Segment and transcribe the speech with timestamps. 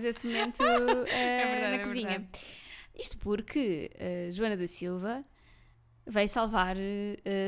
[0.00, 2.08] tivemos esse momento uh, verdade, na é cozinha.
[2.08, 2.38] verdade.
[2.98, 5.24] Isto porque uh, Joana da Silva
[6.06, 6.80] veio salvar uh,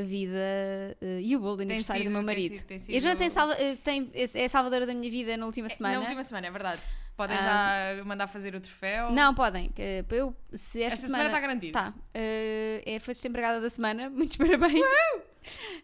[0.00, 2.56] a vida uh, e o bolo de Tem aniversário sido- do meu tem marido.
[2.56, 5.10] sido- tem E a Joana sido- tem salva, uh, tem, é a salvadora da minha
[5.10, 5.94] vida na última semana.
[5.94, 6.82] Na última semana, é verdade.
[7.16, 7.94] Podem Ah.
[7.96, 9.10] já mandar fazer o troféu.
[9.10, 9.72] Não, podem.
[10.10, 11.72] eu, se esta, Esta semana está garantido.
[11.72, 11.92] Tá.
[12.14, 14.08] Uh, é, foi empregada da semana.
[14.10, 14.80] Muitos parabéns.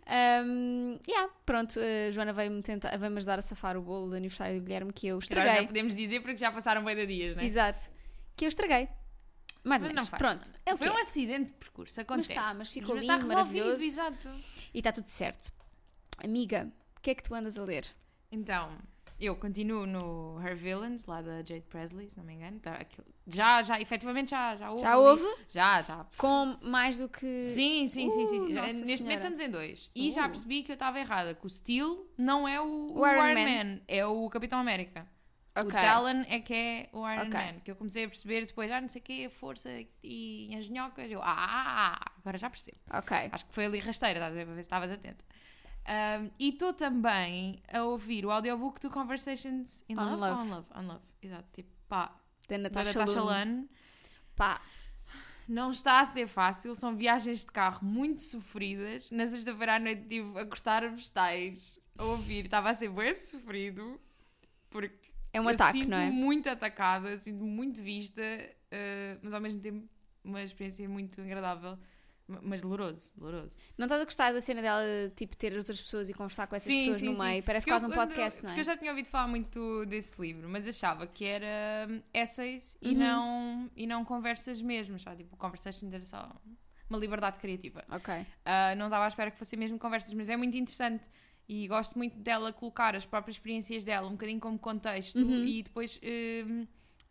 [0.07, 4.59] Um, yeah, pronto, a Joana veio-me tentar, veio-me ajudar a safar o bolo de aniversário
[4.61, 5.55] do Guilherme que eu estraguei.
[5.55, 7.47] já podemos dizer porque já passaram bem de dias, não é?
[7.47, 7.91] Exato.
[8.37, 8.89] Que eu estraguei.
[9.65, 9.97] Mais ou Mas menos.
[9.97, 10.53] não faz Pronto.
[10.67, 12.35] É Foi um acidente de percurso, acontece.
[12.35, 13.83] tá, mas ficou está lindo, resolvido, maravilhoso.
[13.85, 14.29] exato.
[14.75, 15.51] E está tudo certo.
[16.23, 17.87] Amiga, o que é que tu andas a ler?
[18.31, 18.77] Então,
[19.21, 22.59] eu continuo no Her Villains, lá da Jade Presley, se não me engano.
[22.61, 24.83] Tá, aquilo- já, já, efetivamente já, já houve.
[24.83, 25.25] Já houve?
[25.49, 26.07] Já, já.
[26.19, 27.43] Com mais do que.
[27.43, 28.41] Sim, sim, sim, sim.
[28.41, 29.03] Uh, Já- Nossa Neste Senhora.
[29.05, 29.91] momento estamos em dois.
[29.95, 30.29] E já Uh.
[30.31, 33.65] percebi que eu estava errada, que o Steel não é o, O o Iron Man.
[33.65, 33.81] Man.
[33.89, 35.07] é o Capitão América.
[35.57, 35.69] Ok.
[35.69, 37.33] O Talon é que é o Iron Ok.
[37.33, 37.61] Man.
[37.65, 39.71] Que eu comecei a perceber depois, já não sei o quê, força
[40.03, 41.09] e engenhocas.
[41.09, 42.77] Eu, ah, agora já percebo.
[42.93, 43.17] Ok.
[43.31, 45.25] Acho que foi ali rasteira, estás a ver, para ver se estavas atenta.
[45.87, 50.21] Um, e estou também a ouvir o audiobook do Conversations in On Love.
[50.21, 50.43] Love.
[50.43, 51.49] On Love, on Love, exato.
[51.53, 52.17] Tipo, pá,
[52.49, 53.23] Da Natasha, Natasha.
[53.23, 53.69] Lane.
[54.35, 54.63] Pá,
[55.47, 59.11] Não está a ser fácil, são viagens de carro muito sofridas.
[59.11, 64.01] Na sexta-feira à noite estive a cortar vegetais, a ouvir, estava a ser bem sofrido,
[64.71, 66.11] porque é um ataque, não é?
[66.11, 68.23] muito atacada, sinto muito vista,
[68.71, 69.87] eh, mas ao mesmo tempo
[70.25, 71.79] uma experiência muito agradável,
[72.27, 73.61] mas doloroso, doloroso.
[73.77, 74.83] Não estás a gostar da cena dela,
[75.15, 77.23] tipo, ter outras pessoas e conversar com essas Sim, pessoas sim, no sim.
[77.23, 77.43] meio?
[77.43, 78.53] Parece Porque quase eu um podcast, não é?
[78.53, 82.77] Porque eu já tinha ouvido falar muito desse livro, mas achava que era hum, essays
[82.81, 82.99] e, Uhum.
[82.99, 86.31] não, e não conversas mesmo, já, tipo, conversation era só
[86.89, 87.85] uma liberdade criativa.
[87.91, 88.15] Ok.
[88.45, 91.09] Ah, não estava à espera que fossem mesmo conversas, mas é muito interessante
[91.49, 95.45] e gosto muito dela colocar as próprias experiências dela, um bocadinho como contexto Uhum.
[95.45, 96.01] e depois,
[96.47, 96.67] hum,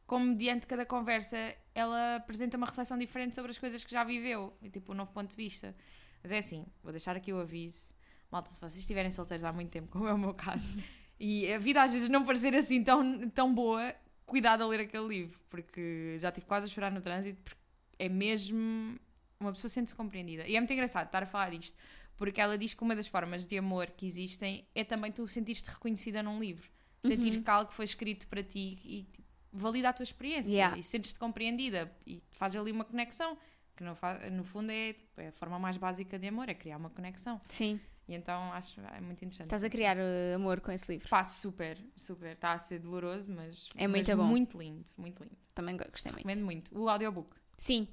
[0.05, 1.37] como mediante cada conversa,
[1.73, 5.11] ela apresenta uma reflexão diferente sobre as coisas que já viveu, e, tipo, um novo
[5.11, 5.75] ponto de vista.
[6.21, 7.93] Mas é assim, vou deixar aqui o aviso.
[8.31, 10.77] Malta, se vocês estiverem solteiros há muito tempo, como é o meu caso,
[11.19, 13.93] e a vida às vezes não parecer assim tão, tão boa,
[14.25, 17.61] cuidado a ler aquele livro, porque já tive quase a chorar no trânsito, porque
[17.99, 18.99] é mesmo.
[19.39, 20.47] Uma pessoa sente-se compreendida.
[20.47, 21.77] E é muito engraçado estar a falar disto,
[22.15, 25.69] porque ela diz que uma das formas de amor que existem é também tu sentir-te
[25.69, 26.69] reconhecida num livro.
[27.05, 29.05] Sentir que algo foi escrito para ti e
[29.53, 30.77] valida a tua experiência Yeah.
[30.77, 33.37] e sentes-te compreendida e faz ali uma conexão
[33.75, 33.95] que no,
[34.31, 37.39] no fundo é, tipo, é a forma mais básica de amor, é criar uma conexão.
[37.47, 37.79] Sim.
[38.07, 39.45] E então acho é muito interessante.
[39.45, 41.07] Estás a criar uh, amor com esse livro.
[41.07, 42.33] Pá, super, super.
[42.33, 44.23] Está a ser doloroso, mas, É mas muito bom.
[44.25, 45.37] muito lindo, muito lindo.
[45.55, 46.25] Também go- gostei muito.
[46.27, 46.77] Recomendo muito.
[46.77, 47.35] O audiobook.
[47.57, 47.87] Sim.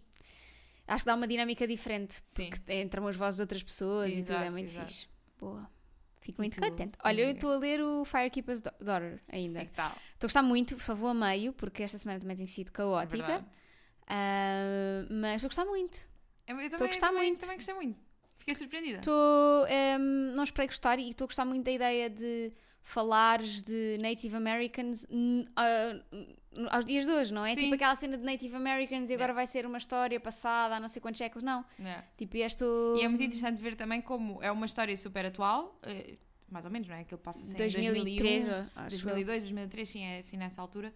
[0.88, 2.20] Acho que dá uma dinâmica diferente.
[2.26, 2.50] Sim.
[2.68, 4.32] Entram as vozes de outras pessoas e tudo.
[4.32, 4.88] É Exato, muito exato.
[4.88, 5.08] fixe.
[5.38, 5.70] Boa.
[6.32, 6.98] Fico muito contente.
[7.04, 9.60] Olha, eu estou a ler o Firekeeper's Da- Daughter ainda.
[9.60, 9.62] É?
[9.64, 12.72] Estou a gostar muito, só vou a meio, porque esta semana também tem sido É
[12.72, 13.16] caótica.
[13.16, 13.46] verdade.
[14.06, 16.08] Ah, mas estou a gostar muito.
[16.46, 17.40] Eu também, Estou a gostar também, muito.
[17.40, 17.98] Também gostei muito.
[18.38, 18.98] Fiquei surpreendida.
[18.98, 19.66] Estou.
[19.68, 22.52] ehm, não esperei gostar e estou a gostar muito da ideia de
[22.82, 25.46] falares de Native Americans n-
[26.70, 27.54] aos dias de hoje, não é?
[27.54, 27.62] Sim.
[27.62, 29.34] Tipo aquela cena de Native Americans e agora Yeah.
[29.34, 31.42] vai ser uma história passada há não sei quantos séculos.
[31.42, 31.64] Não.
[31.84, 32.02] É.
[32.16, 32.64] Tipo, este.
[32.98, 36.16] E é muito interessante ver também como é uma história super atual, eh,
[36.50, 37.00] mais ou menos, não é?
[37.02, 40.92] Aquilo passa-se em 2003, 2001, acho 2002, 2003, sim, é assim nessa altura.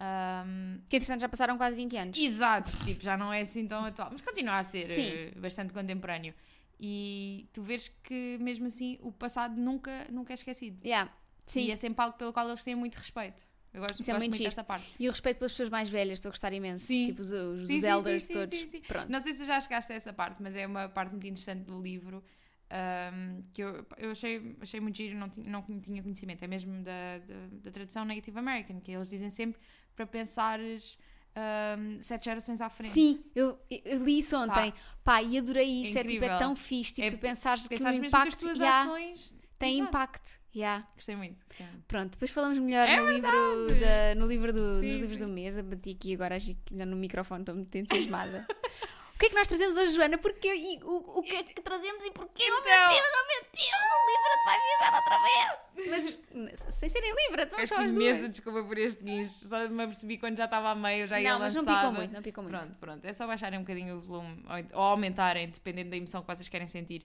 [0.00, 2.18] Ahm, Que interessante, já passaram quase 20 anos.
[2.18, 5.02] Exato, tipo, já não é assim tão atual, mas continua a ser Sim.
[5.06, 6.34] eh, bastante contemporâneo.
[6.80, 10.84] E tu vês que mesmo assim o passado nunca, nunca é esquecido.
[10.84, 11.12] Yeah.
[11.46, 11.66] Sim.
[11.66, 13.44] E é sempre algo pelo qual eles têm muito respeito.
[13.72, 14.50] Eu gosto, Isso é gosto muito muito, giro.
[14.50, 14.86] dessa parte.
[15.00, 16.86] E o respeito pelas pessoas mais velhas, estou a gostar imenso.
[16.86, 17.06] Sim.
[17.06, 18.64] Tipo os, os, Sim, elders sim, todos.
[18.86, 19.08] Pronto.
[19.10, 21.82] Não sei se já chegaste a essa parte, mas é uma parte muito interessante do
[21.82, 22.22] livro
[22.70, 26.42] ahm, que eu, eu achei, achei muito giro, não, tinha- não tinha conhecimento.
[26.44, 29.60] É mesmo da, da, da tradução Native American, que eles dizem sempre
[29.96, 30.96] para pensares
[31.34, 32.90] ahm, sete gerações à frente.
[32.92, 34.72] Sim, eu, eu li isso ontem.
[35.02, 35.98] Pá, e adorei isso.
[35.98, 36.94] É, tipo, é tão fixe.
[36.94, 39.74] Tipo, É- tu pensares que Pensares o mesmo que as impacto tuas yeah, ações tem
[39.74, 39.88] Exato.
[39.88, 40.38] impacto.
[40.54, 40.86] Yeah.
[40.94, 41.44] Gostei muito.
[41.48, 41.84] Gostei muito.
[41.86, 45.24] Pronto, depois falamos melhor É no, livro da, no livro do, Sim, nos livros sim.
[45.24, 45.54] do mês.
[45.54, 46.54] Bati aqui agora já
[46.86, 48.46] no microfone, estou muito entusiasmada.
[49.14, 50.16] o que é que nós trazemos hoje, Joana?
[50.18, 52.44] Porque, e, o, o que é que trazemos e porquê?
[52.46, 52.88] Oh meu Então.
[52.88, 55.64] Deus, oh meu Deus, o livro vai viajar outra vez.
[55.90, 57.92] Mas sem serem livre, vamos as duas.
[57.92, 59.44] imensa desculpa por este guincho.
[59.44, 62.12] Só me apercebi quando já estava a meio, já ia Não, mas não picou muito,
[62.12, 62.56] não picou muito.
[62.56, 63.04] Pronto, pronto.
[63.04, 66.66] É só baixarem um bocadinho o volume ou aumentarem, dependendo da emoção que vocês querem
[66.68, 67.04] sentir.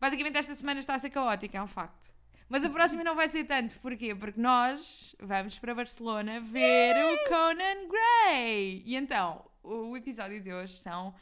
[0.00, 2.12] Basicamente, esta semana está a ser caótica, é um facto.
[2.48, 3.78] Mas a próxima não vai ser tanto.
[3.80, 4.14] Porquê?
[4.14, 8.82] Porque nós vamos para Barcelona ver o Conan Gray.
[8.84, 11.14] E então, o episódio de hoje são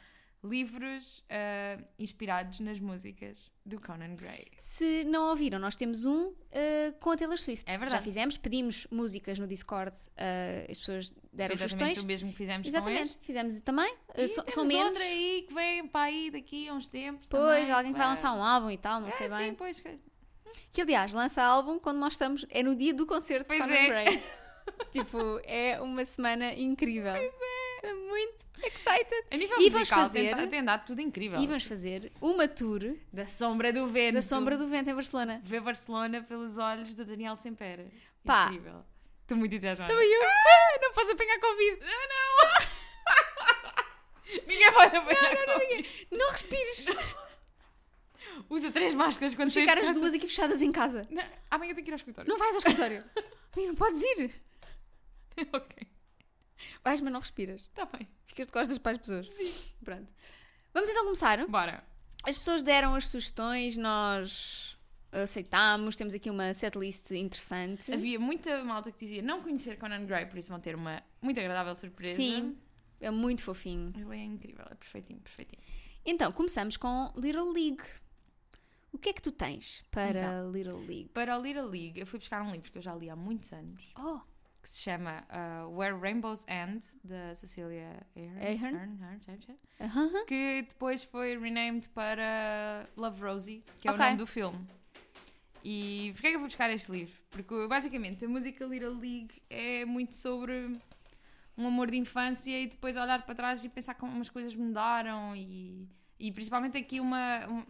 [0.43, 4.47] livros ah, inspirados nas músicas do Conan Gray.
[4.57, 6.33] Se não ouviram, nós temos um uh,
[6.99, 7.69] com a Taylor Swift.
[7.71, 7.99] É verdade.
[7.99, 11.97] Já fizemos, pedimos músicas no Discord, uh, as pessoas deram Foi sugestões.
[12.03, 13.25] o mesmo que fizemos com Exatamente, este.
[13.25, 13.93] fizemos também.
[13.93, 14.87] Uh, E so- temos são menos.
[14.89, 17.29] outra aí que vem para aí daqui a uns tempos.
[17.29, 19.49] Pois, também, alguém que vai lançar um álbum e tal, não É, sei bem.
[19.49, 19.79] sim, pois.
[19.79, 19.99] coisa.
[20.71, 22.45] Que aliás, lança álbum quando nós estamos.
[22.49, 23.87] É no dia do concerto Pois de Conan é.
[23.87, 24.23] Gray.
[24.91, 27.13] tipo, é uma semana incrível.
[27.13, 27.62] Pois é.
[28.07, 29.25] Muito excited.
[29.31, 31.39] A nível E vamos musical fazer- tem, tem dado tudo incrível.
[31.39, 34.15] E vamos fazer uma tour Da sombra do vento.
[34.15, 35.41] da Sombra do Vento em Barcelona.
[35.43, 37.85] Ver Barcelona pelos olhos do Daniel Sempera.
[38.25, 38.45] Pá.
[38.47, 38.85] Incrível.
[39.21, 39.91] Estou muito entusiasmada.
[39.93, 40.21] Também eu.
[40.23, 41.79] Ah, não podes apanhar Covid.
[41.83, 42.67] Ah,
[44.47, 46.07] Ninguém pode apanhar não, não, Covid.
[46.11, 46.85] não, não respires.
[48.49, 51.07] Usa três máscaras quando Vamos saís ficar as duas aqui fechadas em casa.
[51.09, 52.29] Não, amanhã tenho que ir ao escritório.
[52.29, 53.03] Não vais ao escritório.
[53.55, 54.33] Não podes ir.
[55.53, 55.87] ok.
[56.83, 57.61] Vais, mas não respiras.
[57.61, 58.07] Está bem.
[58.25, 59.29] Ficas de costas para as pessoas.
[59.29, 59.53] Sim.
[59.83, 60.13] Pronto.
[60.73, 61.45] Vamos então começar.
[61.47, 61.83] Bora.
[62.23, 64.77] As pessoas deram as sugestões, nós
[65.11, 67.93] aceitámos, temos aqui uma setlist interessante.
[67.93, 71.39] Havia muita malta que dizia não conhecer Conan Gray, por isso vão ter uma muito
[71.39, 72.15] agradável surpresa.
[72.15, 72.57] Sim.
[72.99, 73.93] É muito fofinho.
[73.95, 75.61] Ele é incrível, é perfeitinho, perfeitinho.
[76.05, 77.83] Então, começamos com Little League.
[78.91, 80.51] O que é que tu tens para Então.
[80.51, 81.09] Little League?
[81.13, 83.51] Para o Little League, eu fui buscar um livro que eu já li há muitos
[83.51, 84.19] anos, Oh,
[84.63, 88.97] que se chama uh, Where Rainbows End, da Cecilia Ahern.
[88.97, 88.99] Ahern?
[89.79, 94.01] Ahern, que depois foi renamed para Love Rosie, que é Ok.
[94.01, 94.65] o nome do filme.
[95.63, 97.13] E porquê é que eu vou buscar este livro?
[97.29, 100.77] Porque basicamente a música Little League é muito sobre
[101.57, 105.35] um amor de infância e depois olhar para trás e pensar como as coisas mudaram
[105.35, 105.87] e,
[106.19, 107.47] e principalmente aqui uma.
[107.47, 107.65] um-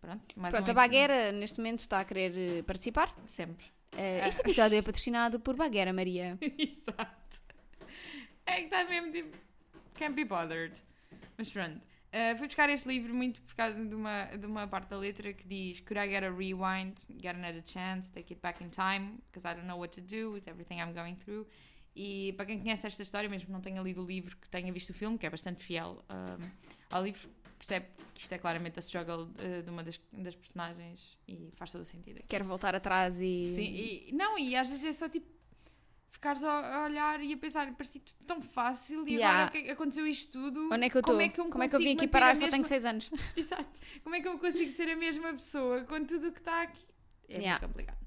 [0.00, 3.12] pronto, mais Pronto, um a Baguera neste momento está a querer eh, participar.
[3.26, 3.66] Sempre.
[3.96, 4.28] Ah.
[4.28, 6.38] este episódio é patrocinado por Baguera Maria.
[6.40, 7.42] Exato.
[8.46, 9.36] É que está mesmo tipo.
[9.94, 10.74] Can't be bothered.
[11.36, 11.86] Mas pronto.
[12.08, 15.30] Uh, fui buscar este livro muito por causa de uma, de uma parte da letra
[15.34, 19.18] que diz Could I get a rewind, get another chance, take it back in time,
[19.26, 21.46] because I don't know what to do with everything I'm going through.
[21.94, 24.72] E para quem conhece esta história, mesmo que não tenha lido o livro, que tenha
[24.72, 26.48] visto o filme, que é bastante fiel um,
[26.90, 31.18] ao livro, percebe que isto é claramente a struggle uh, de uma das, das personagens
[31.26, 32.22] e faz todo o sentido.
[32.28, 33.52] Quero voltar atrás e.
[33.54, 33.74] Sim,
[34.08, 35.26] e, não, e às vezes é só tipo
[36.10, 39.38] ficares a olhar e a pensar, parecia tudo tão fácil e Yeah.
[39.38, 40.68] agora que é que aconteceu isto tudo?
[40.72, 41.14] Onde é que eu estou?
[41.14, 42.30] Como é que eu, Como é que eu vim aqui parar?
[42.30, 43.10] a Só mesma- tenho 6 anos.
[43.36, 43.80] Exato.
[44.02, 46.82] Como é que eu consigo ser a mesma pessoa com tudo o que está aqui?
[47.28, 47.60] É Yeah.
[47.60, 47.98] muito complicado.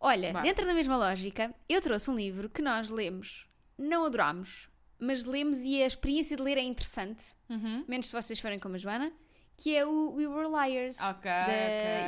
[0.00, 0.42] Olha, Vá.
[0.42, 3.46] dentro da mesma lógica, eu trouxe um livro que nós lemos,
[3.76, 4.67] não adorámos,
[4.98, 7.84] mas lemos e a experiência de ler é interessante, Uhum.
[7.88, 9.12] menos se vocês forem como a Joana,
[9.56, 11.24] que é o We Were Liars, Ok.
[11.30, 11.42] da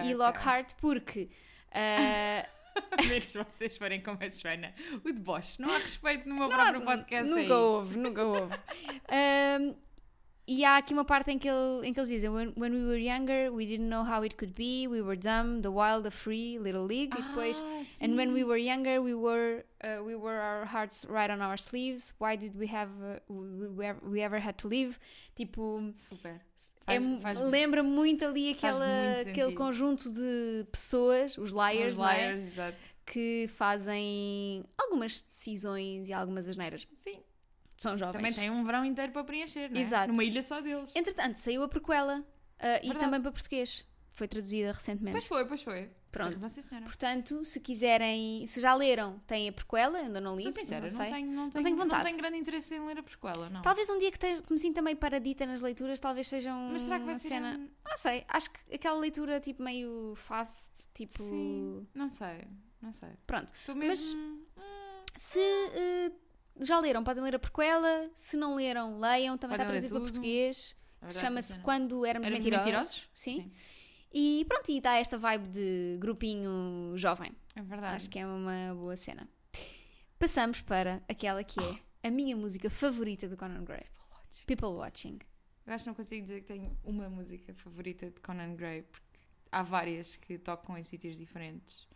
[0.03, 0.15] ok, E.
[0.15, 1.29] Lockhart, porque
[1.73, 2.47] ah,
[2.93, 3.09] ok.
[3.09, 4.75] Menos se vocês forem como a Joana.
[5.05, 5.61] O deboche.
[5.61, 7.27] Não há respeito no meu não próprio podcast.
[7.27, 7.53] é nunca isto.
[7.55, 8.55] houve, nunca houve.
[9.09, 9.75] Ahm,
[10.53, 12.85] e há aqui uma parte em que, ele- em que eles dizem when, when we
[12.85, 16.11] were younger, we didn't know how it could be, we were dumb, the wild, the
[16.11, 18.35] free, little league, e depois Ah, And when sim.
[18.35, 22.13] we were younger, we were uh, we wore our hearts right on our sleeves.
[22.19, 24.99] Why did we have uh, we, we ever- had to leave?
[25.37, 26.41] Tipo, Super.
[26.87, 31.53] é Faz- mu- faz- lembra muito ali faz aquela, muito aquele conjunto de pessoas, os
[31.53, 32.33] liars, Os é?
[32.33, 32.75] liars,
[33.07, 36.87] que fazem algumas decisões e algumas asneiras.
[37.05, 37.19] Sim.
[37.81, 38.13] São jovens.
[38.21, 39.81] Também tem um verão inteiro para preencher, não é?
[39.81, 40.13] Exato.
[40.13, 40.91] Numa ilha só deles.
[40.95, 43.87] Entretanto, saiu a prequela uh, e também para português.
[44.11, 45.13] Foi traduzida recentemente.
[45.13, 45.89] Pois foi, pois foi.
[46.13, 46.33] Pronto.
[46.33, 46.61] Razão, sim.
[46.83, 50.43] Portanto, se quiserem, se já leram, têm a prequela, ainda não li.
[50.43, 52.03] Sou sincera, não não, tenho, não, tenho, tenho vontade.
[52.03, 53.63] Não tenho grande interesse em ler a prequela, não.
[53.63, 56.73] Talvez um dia que, te, que me sinta meio paradita nas leituras, talvez seja um-
[56.73, 57.57] Mas será que vai ser cena.
[57.57, 61.17] um- Não sei, acho que aquela leitura tipo meio fast, tipo.
[61.23, 62.47] Sim, não sei,
[62.83, 63.09] não sei.
[63.27, 63.55] Pronto.
[63.55, 64.21] Estou Mas- mesmo...
[64.21, 64.45] Hum,
[65.17, 66.13] Se eh,
[66.61, 68.11] já leram, podem ler a prequela.
[68.15, 69.37] Se não leram, leiam.
[69.39, 70.77] Também Podem está traduzido para português.
[71.01, 71.61] verdade, Chama-se sim.
[71.61, 72.67] Quando Éramos, Éramos mentirosos.
[72.67, 73.09] mentirosos?
[73.15, 73.53] Sim.
[74.13, 77.33] E pronto, e dá esta vibe de grupinho jovem.
[77.55, 77.97] É verdade.
[77.97, 79.29] Acho que é uma boa cena.
[80.19, 81.61] Passamos para aquela que
[82.03, 83.85] é a minha música favorita do Conan Gray.
[84.47, 85.19] People Watching.
[85.67, 89.07] Eu acho que não consigo dizer que tenho uma música favorita de Conan Gray, porque
[89.53, 91.87] há várias que tocam em sítios diferentes.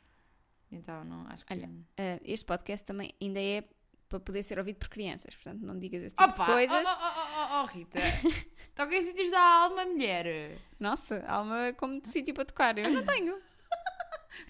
[0.71, 1.53] Então, não, acho que...
[1.53, 3.65] Olha, Uh, este podcast também ainda é
[4.09, 6.45] para poder ser ouvido por crianças, portanto não digas esse tipo Opa!
[6.45, 6.89] de coisas.
[6.89, 7.99] Oh, oh, oh, oh, oh, Rita!
[8.75, 10.59] Toca em sítios da alma, mulher!
[10.79, 13.41] Nossa, alma como de sítio para tocar, eu não tenho.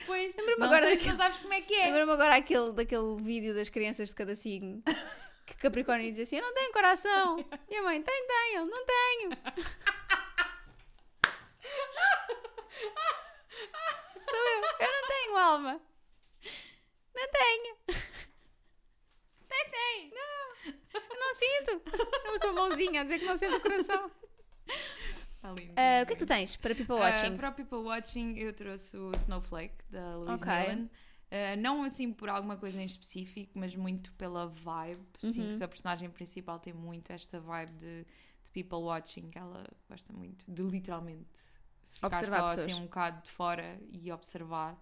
[0.07, 1.85] Pois, Lembra-me agora tens, daquele- sabes como é que é.
[1.87, 4.83] Lembra-me agora aquele, daquele vídeo das crianças de cada signo.
[5.47, 7.37] Que Capricórnio diz assim: Eu não tenho coração.
[7.69, 9.31] E a mãe: Tem, tem, eu não tenho.
[14.25, 15.81] Sou eu, eu não tenho alma.
[17.15, 17.77] Não tenho.
[21.81, 24.11] Com a mãozinha a dizer que não sinto o coração.
[24.67, 25.73] Está lindo.
[25.77, 27.35] Ah, o que é que tu tens para people watching?
[27.35, 30.47] Uh, para People Watching, eu trouxe o Snowflake, da Louise Ok.
[30.47, 30.85] Nealon.
[30.85, 35.03] Uh, não assim por alguma coisa em específico, mas muito pela vibe.
[35.23, 35.33] Uhum.
[35.33, 38.07] Sinto que a personagem principal tem muito esta vibe de,
[38.45, 41.27] de People Watching, que ela gosta muito de literalmente
[41.91, 42.67] ficar Observar só pessoas.
[42.67, 44.81] assim um bocado de fora e observar.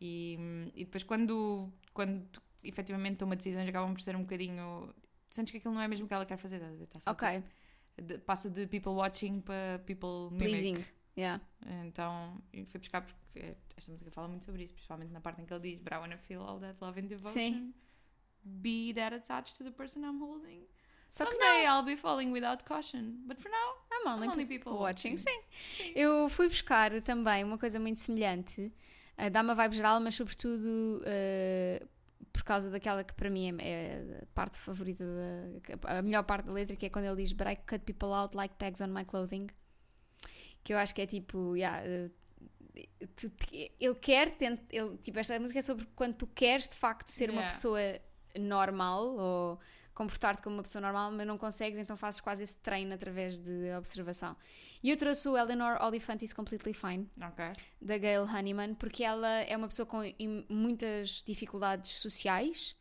[0.00, 0.38] E,
[0.74, 2.26] e depois quando, quando
[2.64, 4.92] efetivamente toma decisões acabam por ser um bocadinho...
[5.30, 6.84] Sentes que aquilo não é mesmo o que ela quer fazer, estás a ver?
[6.84, 7.42] Está só Ok,
[8.02, 10.48] de- passa de people watching para people mimic.
[10.60, 10.84] pleasing.
[11.16, 11.42] Yeah.
[11.84, 15.52] Então, fui buscar porque esta música fala muito sobre isso, principalmente na parte em que
[15.52, 17.32] ele diz But I wanna feel all that love and devotion.
[17.32, 17.74] Sim.
[18.44, 20.64] Be that attached to the person I'm holding.
[21.10, 23.16] Só que Someday I'll be falling without caution.
[23.26, 25.14] But for now, I'm only, I'm only people, people watching.
[25.16, 25.16] watching.
[25.18, 25.82] Sim.
[25.84, 25.92] Sim.
[25.96, 28.72] Eu fui buscar também uma coisa muito semelhante.
[29.18, 31.88] Uh, dá uma vibe geral, mas sobretudo uh,
[32.38, 36.46] por causa daquela que para mim é, é a parte favorita, da, a melhor parte
[36.46, 38.88] da letra, que é quando ele diz But I cut people out like tags on
[38.88, 39.48] my clothing.
[40.62, 42.10] Que eu acho que é tipo, yeah, uh,
[43.16, 43.32] tu-
[43.80, 47.28] ele quer, tent- ele, tipo, esta música é sobre quando tu queres de facto ser
[47.30, 47.54] uma Yeah.
[47.54, 47.80] pessoa
[48.38, 49.60] normal ou
[49.98, 53.72] comportar-te como uma pessoa normal, mas não consegues, então fazes quase esse treino através de
[53.76, 54.36] observação.
[54.80, 57.44] E eu trouxe o Eleanor Oliphant is Completely Fine, Ok.
[57.82, 60.00] da Gail Honeyman, porque ela é uma pessoa com
[60.48, 62.78] muitas dificuldades sociais,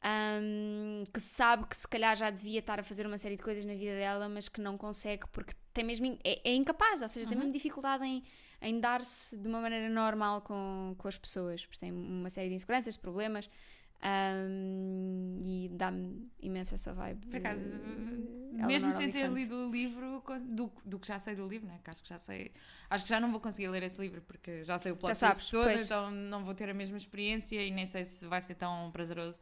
[0.00, 3.64] ahm, que sabe que se calhar já devia estar a fazer uma série de coisas
[3.64, 7.28] na vida dela, mas que não consegue porque tem mesmo, é, é incapaz, ou seja,
[7.28, 8.22] tem mesmo dificuldade em,
[8.62, 12.54] em dar-se de uma maneira normal com, com as pessoas, porque tem uma série de
[12.54, 13.50] inseguranças, de problemas.
[14.02, 17.26] Ahm, e dá-me imensa essa vibe.
[17.26, 21.46] Por acaso, de mesmo sem ter lido o livro, do, do que já sei do
[21.46, 21.80] livro, né?
[21.82, 22.52] que acho que já sei,
[22.88, 25.50] acho que já não vou conseguir ler esse livro porque já sei o plot twist
[25.50, 25.84] todo, pois.
[25.84, 29.40] então não vou ter a mesma experiência e nem sei se vai ser tão prazeroso.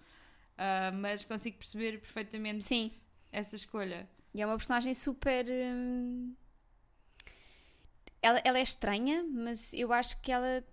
[0.56, 2.90] Ah, mas consigo perceber perfeitamente Sim.
[3.30, 4.08] essa escolha.
[4.34, 5.46] E é uma personagem super.
[5.48, 6.34] hum,
[8.22, 10.64] Ela, ela é estranha, mas eu acho que ela.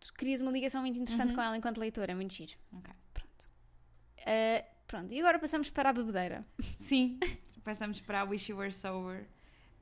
[0.00, 1.34] Tu crias uma ligação muito interessante Uhum.
[1.36, 2.52] com ela enquanto leitora, é muito giro.
[2.72, 2.92] Ok.
[3.12, 3.48] Pronto.
[4.26, 6.44] Ah, pronto, e agora passamos para a bebedeira.
[6.76, 7.18] Sim,
[7.62, 9.28] passamos para a Wish You Were Sober.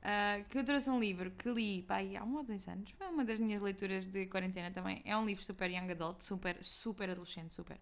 [0.03, 2.91] ah, que eu trouxe um livro que li pá, há um ou dois anos.
[2.91, 5.01] Foi uma das minhas leituras de quarentena também.
[5.05, 7.77] É um livro super young adult, super, super adolescente, super.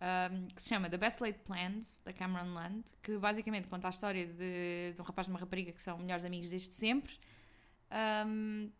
[0.00, 3.90] ahm, que se chama The Best Laid Plans, da Cameron Land, que basicamente conta a
[3.90, 7.14] história de, de um rapaz e uma rapariga que são melhores amigos desde sempre.
[7.90, 8.70] Ahm,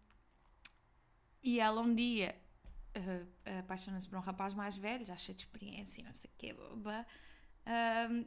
[1.43, 2.35] e ela um dia
[2.95, 6.55] ah, apaixona-se por um rapaz mais velho, já cheio de experiência, não sei o quê,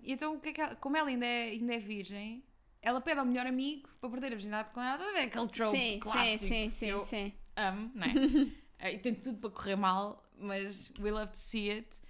[0.03, 2.44] e então, o que é que ela- como ela ainda é, ainda é virgem,
[2.82, 4.96] ela pede ao melhor amigo para perder a virgindade com ela.
[4.98, 7.34] Estás a ver aquele trope sim, clássico sim, sim, eu sim.
[7.56, 8.13] amo, não é?
[8.84, 12.01] Eh, e tem tudo para correr mal, mas we love to see it.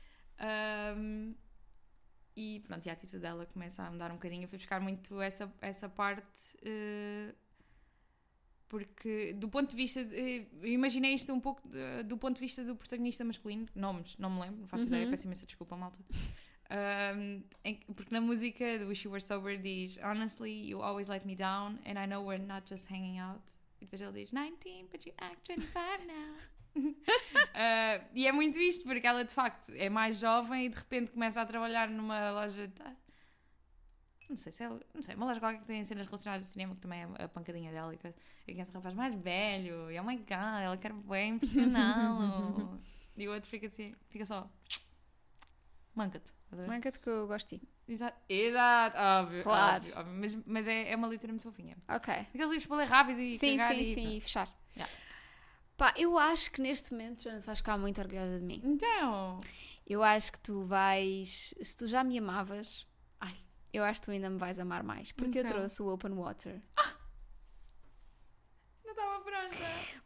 [0.97, 1.35] Um,
[2.33, 4.43] e pronto, e a atitude dela começa a mudar um bocadinho.
[4.43, 6.57] Eu fui buscar muito essa, essa parte.
[6.63, 7.35] eh,
[8.71, 10.01] porque, do ponto de vista.
[10.03, 13.67] de- eh, eu imaginei isto um pouco eh, do ponto de vista do protagonista masculino.
[13.75, 14.89] Nomes, não me lembro, não faço Uhum.
[14.91, 15.99] ideia, peço imensa desculpa, malta.
[16.71, 17.43] Um,
[17.93, 21.77] porque na música do Wish You Were Sober diz Honestly, you always let me down,
[21.85, 23.41] and I know we're not just hanging out.
[23.81, 26.37] E depois ele diz 19, but you act 25 now.
[26.77, 31.11] Uh, e é muito isto, porque ela de facto é mais jovem e de repente
[31.11, 32.71] começa a trabalhar numa loja.
[34.31, 34.69] Não sei se é.
[34.69, 37.27] Não sei, uma loja qualquer que tem cenas relacionadas ao cinema, que também é a
[37.27, 37.93] pancadinha dela.
[37.93, 38.13] E que
[38.45, 39.91] que esse rapaz mais velho.
[39.91, 42.79] E oh my god, ela quer bem impressioná-lo.
[43.17, 44.49] e o outro fica assim, fica só.
[45.93, 46.31] Manca-te.
[46.65, 47.69] Marca-te que eu gosto de ti.
[47.87, 49.43] Exato, exato, óbvio.
[49.43, 49.75] Claro.
[49.75, 50.13] óbvio, óbvio.
[50.17, 51.77] Mas, mas é, é uma leitura muito fofinha.
[51.89, 52.13] Ok.
[52.13, 54.49] Aqueles livros para ler rápido e Sim, cagar sim, e sim, e fechar.
[54.75, 54.93] Yeah.
[55.75, 58.61] Pá, eu acho que neste momento, Joana, tu vais ficar muito orgulhosa de mim.
[58.63, 59.39] Então,
[59.85, 61.53] Eu acho que tu vais.
[61.61, 62.87] Se tu já me amavas.
[63.73, 65.11] Eu acho que tu ainda me vais amar mais.
[65.11, 65.57] Porque eu Então.
[65.57, 66.61] trouxe o Open Water.
[68.83, 69.55] não estava pronta.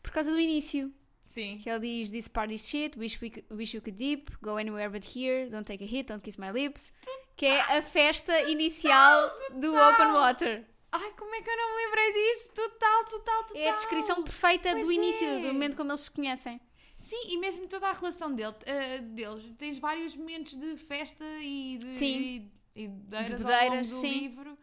[0.02, 0.94] Por causa do início.
[1.26, 1.58] Sim.
[1.62, 4.90] Que ele diz: This party shit, wish, we could, wish you could deep, go anywhere
[4.90, 6.94] but here, don't take a hit, don't kiss my lips.
[7.36, 9.92] Que é a festa inicial do total.
[9.94, 10.68] Open Water.
[10.92, 12.52] Ai, como é que eu não me lembrei disso?
[12.54, 13.62] Total, total, total.
[13.62, 15.40] É a descrição perfeita do Pois início, é.
[15.40, 16.62] do momento como eles se conhecem.
[16.98, 19.52] Sim, e mesmo toda a relação dele, eh, deles.
[19.58, 21.92] Tens vários momentos de festa e de.
[21.94, 22.50] Sim.
[22.76, 24.20] E, bedeiras De ao bedeiras, longo do sim.
[24.20, 24.58] livro.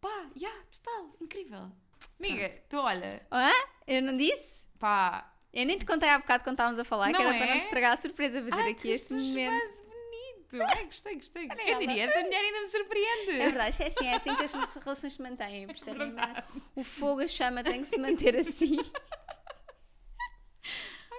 [0.00, 1.72] Pá, já, total, incrível.
[2.18, 3.50] Amiga, tu olha, Hã?
[3.86, 4.64] Eu não disse?
[4.78, 5.32] pá.
[5.52, 7.52] Eu nem te contei há bocado quando estávamos a falar, que Não era para não
[7.54, 7.56] é?
[7.56, 9.58] estragar a surpresa ter Ai, aqui que este momento.
[9.62, 10.62] suspense bonito.
[10.62, 11.48] Ai, gostei, gostei.
[11.48, 12.04] Olha Quem diria?
[12.04, 13.30] Esta mulher ainda me surpreende.
[13.40, 16.08] É verdade, é assim, é assim que as relações se mantêm, percebem?
[16.12, 16.44] Verdade.
[16.74, 18.76] O fogo, a chama tem que se manter assim.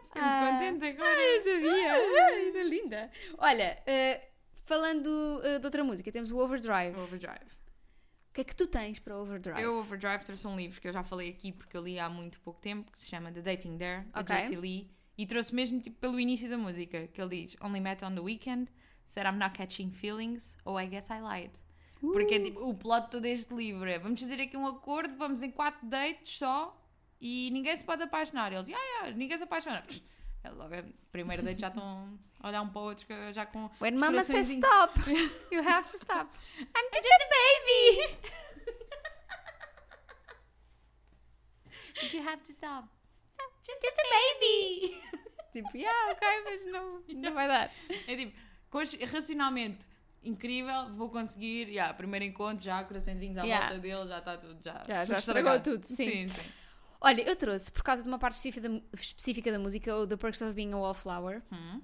[0.03, 1.19] Fiquei muito contente agora.
[1.19, 1.93] eu sabia.
[2.25, 3.11] Ai, ainda linda.
[3.39, 4.26] Olha, eh,
[4.67, 6.99] falando eh, de outra música, temos o Overdrive.
[6.99, 7.57] Overdrive.
[8.33, 9.59] que é que tu tens para Overdrive?
[9.59, 12.39] Eu, Overdrive, trouxe um livro que eu já falei aqui porque eu li há muito
[12.41, 14.35] pouco tempo, que se chama The Dating There, da Ok.
[14.35, 14.91] Jessie Lee.
[15.17, 18.21] E trouxe mesmo tipo, pelo início da música, que ele diz Only met on the
[18.21, 18.71] weekend,
[19.05, 21.51] said I'm not catching feelings, or I guess I lied.
[21.99, 25.41] Porque é tipo, o plot todo deste livro é vamos fazer aqui um acordo, vamos
[25.41, 26.79] em quatro dates só
[27.19, 28.53] e ninguém se pode apaixonar.
[28.53, 29.83] Ele diz, ah, yeah, ninguém se apaixona.
[30.43, 33.69] É logo, a primeira date já estão olhar um para o outro que- já com.
[33.81, 34.99] When mama says stop,
[35.51, 36.29] you have to stop.
[36.59, 38.17] I'm just a baby.
[42.01, 42.87] But you have to stop.
[43.63, 45.01] Just a baby.
[45.51, 47.71] tipo, yeah, ok, mas não, não vai dar.
[48.07, 48.33] É tipo,
[49.11, 49.87] racionalmente
[50.23, 51.67] incrível, vou conseguir.
[51.69, 53.67] Yeah, primeiro encontro, já coraçõezinhos à Yeah.
[53.67, 54.63] volta dele, já está tudo.
[54.63, 55.63] Já, Já- já tudo estragou estragado.
[55.71, 56.05] tudo, sim.
[56.05, 56.47] sim, sim.
[57.01, 60.17] Olha, eu trouxe, por causa de uma parte específica da, específica da música, o The
[60.17, 61.81] Perks of Being a Wallflower, Hum.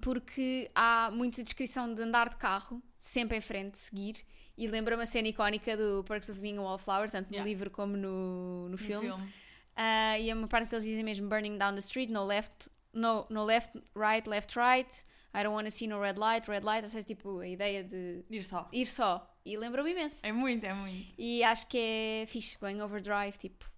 [0.00, 4.16] Porque há muita descrição de andar de carro, sempre em frente, seguir,
[4.56, 7.48] e lembra-me a cena icónica do Perks of Being a Wallflower, tanto no Yeah.
[7.48, 9.06] livro como no, no No filme.
[9.08, 9.32] filme.
[9.76, 12.68] Ah, e é uma parte que eles dizem mesmo burning down the street, no left,
[12.92, 16.84] no, no left, right, left, right, I don't wanna see no red light, red light,
[16.84, 18.68] ou seja, tipo, a ideia de Ir só.
[18.72, 19.28] ir só.
[19.44, 20.20] E lembra-me imenso.
[20.24, 21.12] É muito, é muito.
[21.18, 23.68] E acho que é fixe, going overdrive, tipo,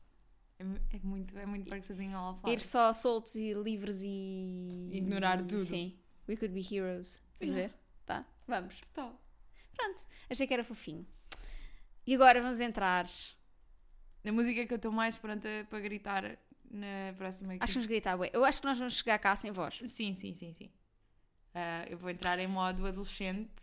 [0.59, 0.63] É,
[0.97, 4.89] é muito, é muito Perks of Being a ir só soltos e livres e.
[4.93, 5.61] Ignorar tudo.
[5.65, 5.99] Sim.
[6.29, 7.21] We could be heroes.
[7.35, 7.75] Estás a ver?
[8.05, 8.27] Tá?
[8.47, 8.81] Vamos.
[8.81, 9.19] Total.
[9.77, 10.03] Pronto.
[10.31, 11.07] Achei que era fofinho.
[12.07, 13.07] E agora vamos entrar.
[14.25, 16.39] A música que eu estou mais pronta para gritar
[16.71, 17.55] na próxima.
[17.55, 18.31] Acho que vamos gritar, ué.
[18.33, 19.81] Eu acho que nós vamos chegar cá sem voz.
[19.87, 20.71] Sim, sim, sim, sim.
[21.55, 23.63] Ah, eu vou entrar em modo adolescente.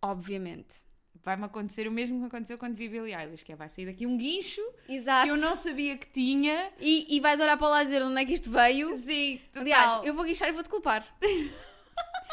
[0.00, 0.76] Obviamente.
[1.22, 4.06] Vai-me acontecer o mesmo que aconteceu quando vi Billie Eilish, que é vai sair daqui
[4.06, 5.24] um guincho Exato.
[5.24, 6.72] que eu não sabia que tinha.
[6.80, 8.94] E, e vais olhar para lá e dizer onde é que isto veio.
[8.96, 9.62] Sim, total.
[9.62, 11.06] Aliás, eu vou guinchar e vou-te culpar.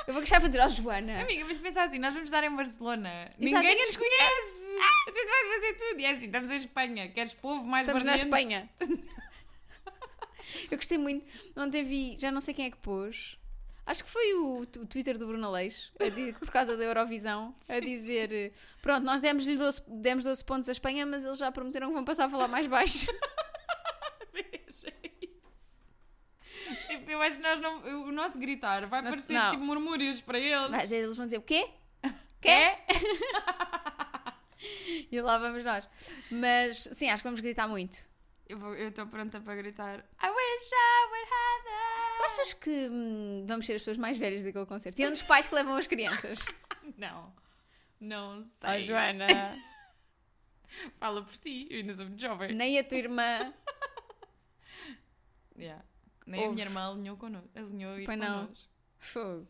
[0.08, 1.22] eu vou guinchar e vou dizer, ó Joana.
[1.22, 3.32] Amiga, mas pensa assim, nós vamos estar em Barcelona.
[3.38, 4.62] Ninguém ninguém nos conhece.
[5.08, 6.00] A gente vai fazer tudo.
[6.02, 7.10] E é assim, estamos em Espanha.
[7.10, 8.16] Queres povo mais Estamos na?
[8.16, 8.70] Espanha.
[10.70, 11.26] Eu gostei muito.
[11.56, 13.38] Ontem vi, já não sei quem é que pôs.
[13.86, 15.52] Acho que foi o, o Twitter do Bruno
[16.16, 20.72] di- por causa da Eurovisão, a dizer: Pronto, nós demos-lhe 12, demos 12 pontos à
[20.72, 23.08] Espanha, mas eles já prometeram que vão passar a falar mais baixo.
[24.34, 24.88] Veja isso.
[25.20, 25.50] Tipo,
[27.08, 29.52] Eu acho que nós não, o nosso gritar vai parecer não.
[29.52, 30.70] tipo murmúrios para eles.
[30.70, 31.70] Mas eles vão dizer: O quê?
[32.44, 32.78] É?
[35.12, 35.90] E lá vamos nós.
[36.30, 37.98] Mas sim, acho que vamos gritar muito.
[38.48, 42.18] Eu estou pronta para gritar I wish I would have that.
[42.18, 44.96] Tu achas que hum, vamos ser as pessoas mais velhas daquele concerto?
[44.96, 46.46] Tirando os pais que levam as crianças.
[46.98, 47.34] Não.
[48.00, 48.82] Não sei.
[48.82, 49.28] Joana,
[51.00, 52.54] Fala por ti, eu ainda sou muito jovem.
[52.54, 53.54] nem a tua irmã.
[55.58, 55.84] Yeah.
[56.26, 56.56] Nem a Ouve.
[56.56, 57.50] minha irmã alinhou connosco.
[57.56, 58.46] Alinhou ir Pois não.
[58.46, 58.70] connosco.
[59.00, 59.48] Fogo.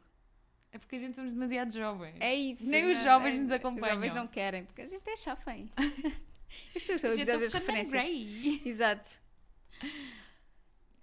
[0.72, 2.16] É porque a gente somos demasiado jovens.
[2.20, 2.66] É isso.
[2.70, 3.98] Nem os não- jovens é- nos acompanham.
[3.98, 5.70] Os jovens não querem, porque a gente é chafém.
[6.76, 8.62] Isto é A o gente episódio das tá ficando referências.
[8.66, 9.20] Exato.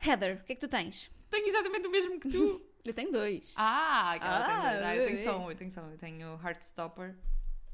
[0.00, 1.10] Heather, o que é que tu tens?
[1.30, 2.62] Tenho exatamente o mesmo que tu.
[2.84, 3.52] Eu tenho dois.
[3.58, 4.82] ah, aquela Ah, tem dois.
[4.86, 5.90] Ah, eu tenho só um, eu tenho só um.
[5.90, 7.14] Eu tenho Heartstopper,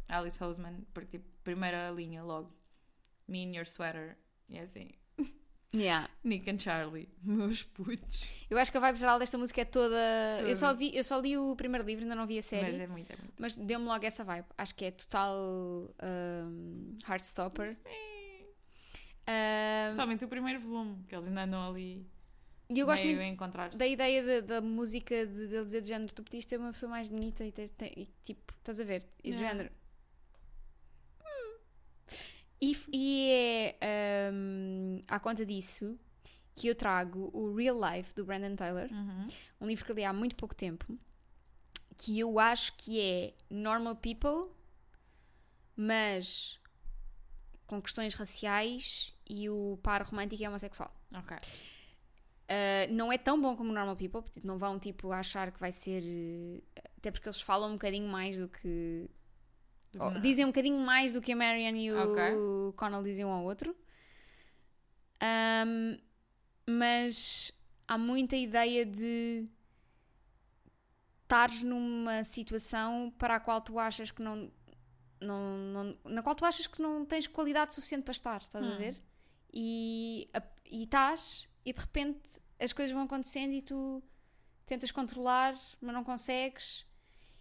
[0.08, 2.52] Alice Hoseman, porque tipo, primeira linha logo.
[3.28, 4.16] Me and Your Sweater.
[4.48, 4.90] E é assim.
[5.74, 6.08] Yeah.
[6.22, 8.22] Nick and Charlie, meus putos.
[8.48, 9.96] Eu acho que a vibe geral desta música é toda.
[10.40, 12.70] Eu, só vi, eu só li o primeiro livro, ainda não vi a série.
[12.70, 13.32] Mas é muito, é muito.
[13.38, 14.46] Mas deu-me logo essa vibe.
[14.56, 15.34] Acho que é total
[16.02, 17.68] um, Heartstopper.
[17.68, 17.78] Sim.
[19.26, 22.06] Um, Somente o primeiro volume, que eles ainda andam ali
[22.70, 26.22] e eu gosto muito da ideia de- da música de, de dizer de género: tu
[26.22, 29.06] pediste ter uma pessoa mais bonita e, ter- ter- e, tipo, estás a ver?
[29.22, 29.48] E de Yeah.
[29.54, 29.74] género.
[31.20, 31.58] "Hum."
[32.60, 33.23] E, e
[35.14, 35.98] à conta disso
[36.54, 39.26] que eu trago o Real Life do Brandon Taylor, Uhum.
[39.62, 40.96] um livro que eu li há muito pouco tempo,
[41.96, 44.50] que eu acho que é normal people,
[45.76, 46.58] mas
[47.66, 50.94] com questões raciais e o par romântico é homossexual.
[51.14, 51.36] Ok.
[51.36, 55.72] Uh, não é tão bom como Normal People, porque não vão tipo achar que vai
[55.72, 56.02] ser.
[56.02, 56.62] uh,
[56.98, 59.08] Até porque eles falam um bocadinho mais do que.
[59.92, 62.72] Que- dizem um bocadinho mais do que a Marianne e o Ok.
[62.76, 63.74] Connell dizem um ao outro.
[65.22, 65.98] Um,
[66.66, 67.52] mas
[67.86, 69.44] há muita ideia de
[71.22, 74.50] estares numa situação para a qual tu achas que não,
[75.20, 78.70] não, não- na qual tu achas que não tens qualidade suficiente para estar, estás a
[78.70, 78.76] Hum.
[78.76, 79.02] ver?
[79.52, 82.20] E a- e estás e de repente
[82.60, 84.02] as coisas vão acontecendo e tu
[84.66, 86.84] tentas controlar, mas não consegues.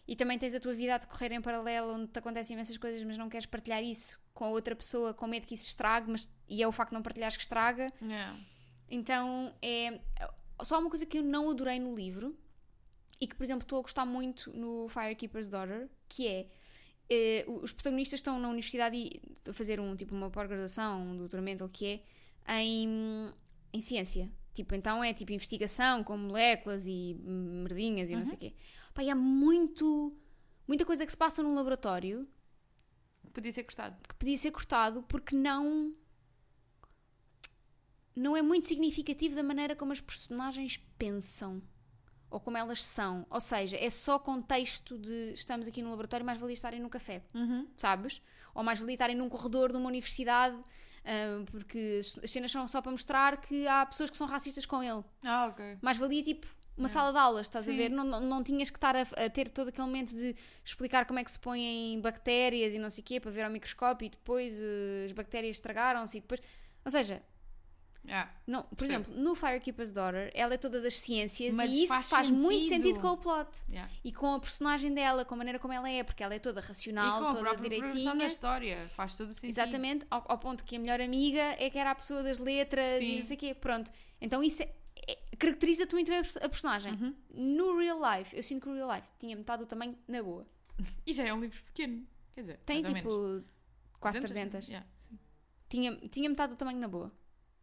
[0.08, 3.02] E também tens a tua vida a decorrer em paralelo, onde te acontecem imensas coisas,
[3.04, 6.30] mas não queres partilhar isso com a outra pessoa, com medo que isso estrague, mas,
[6.50, 7.92] e é o facto de não partilhares que estraga.
[8.02, 8.38] Yeah.
[8.89, 10.00] Então é.
[10.62, 12.38] Só uma coisa que eu não adorei no livro
[13.20, 16.48] e que, por exemplo, estou a gostar muito no Firekeeper's Daughter, que é.
[17.10, 21.63] eh, os protagonistas estão na universidade e- a fazer um, tipo, uma pós-graduação, um doutoramento,
[21.66, 22.02] o que
[22.48, 23.32] é, em,
[23.72, 24.30] em ciência.
[24.54, 28.54] Tipo, então é tipo investigação com moléculas e merdinhas e não sei o quê.
[28.93, 30.15] Pá, há muito,
[30.67, 32.27] muita coisa que se passa num laboratório
[33.34, 33.95] Podia ser cortado.
[34.08, 35.93] que podia ser cortado porque não
[38.15, 41.62] não é muito significativo da maneira como as personagens pensam
[42.29, 43.25] ou como elas são.
[43.29, 47.23] Ou seja, é só contexto de estamos aqui no laboratório, mais valia estarem no café,
[47.34, 47.67] Uhum.
[47.77, 48.21] sabes?
[48.56, 50.56] Ou mais valia estarem num corredor de uma universidade,
[51.06, 54.65] ah, porque as as cenas são só para mostrar que há pessoas que são racistas
[54.65, 55.03] com ele.
[55.23, 55.77] Ah, ok.
[55.82, 56.89] Mais valia tipo uma É.
[56.89, 57.77] sala de aulas, estás a Sim.
[57.77, 57.89] ver?
[57.89, 61.19] Não, não, não tinhas que estar a, a ter todo aquele momento de explicar como
[61.19, 64.09] é que se põem bactérias e não sei o quê para ver ao microscópio e
[64.09, 66.41] depois eh, as bactérias estragaram-se e depois.
[66.86, 67.21] Ou seja,
[68.09, 69.01] Ah, não, por Percebo.
[69.03, 72.65] exemplo, no Firekeeper's Daughter, ela é toda das ciências Mas e isso faz faz, muito
[72.65, 72.83] sentido.
[72.88, 73.89] sentido com o plot yeah.
[74.03, 76.59] e com a personagem dela, com a maneira como ela é, porque ela é toda
[76.59, 78.27] E racional, com a toda própria progressão da direitinha.
[78.27, 78.89] história.
[78.89, 79.51] Faz todo o sentido.
[79.51, 83.01] Exatamente, ao, ao ponto que a melhor amiga é que era a pessoa das letras
[83.01, 83.13] Sim.
[83.13, 83.53] e não sei o quê.
[83.55, 83.89] Pronto.
[84.19, 84.69] Então isso é-
[85.38, 86.94] caracteriza-te muito bem a, pers- a personagem.
[86.94, 87.16] Uhum.
[87.34, 90.46] No real life, eu sinto que o real life tinha metade do tamanho na boa.
[91.06, 92.06] E já é um livro pequeno.
[92.34, 93.44] Quer dizer, Tem tipo
[94.00, 94.68] quase 300.
[94.68, 95.20] Yeah, sim.
[95.70, 97.12] Tinha, tinha metade do tamanho na boa.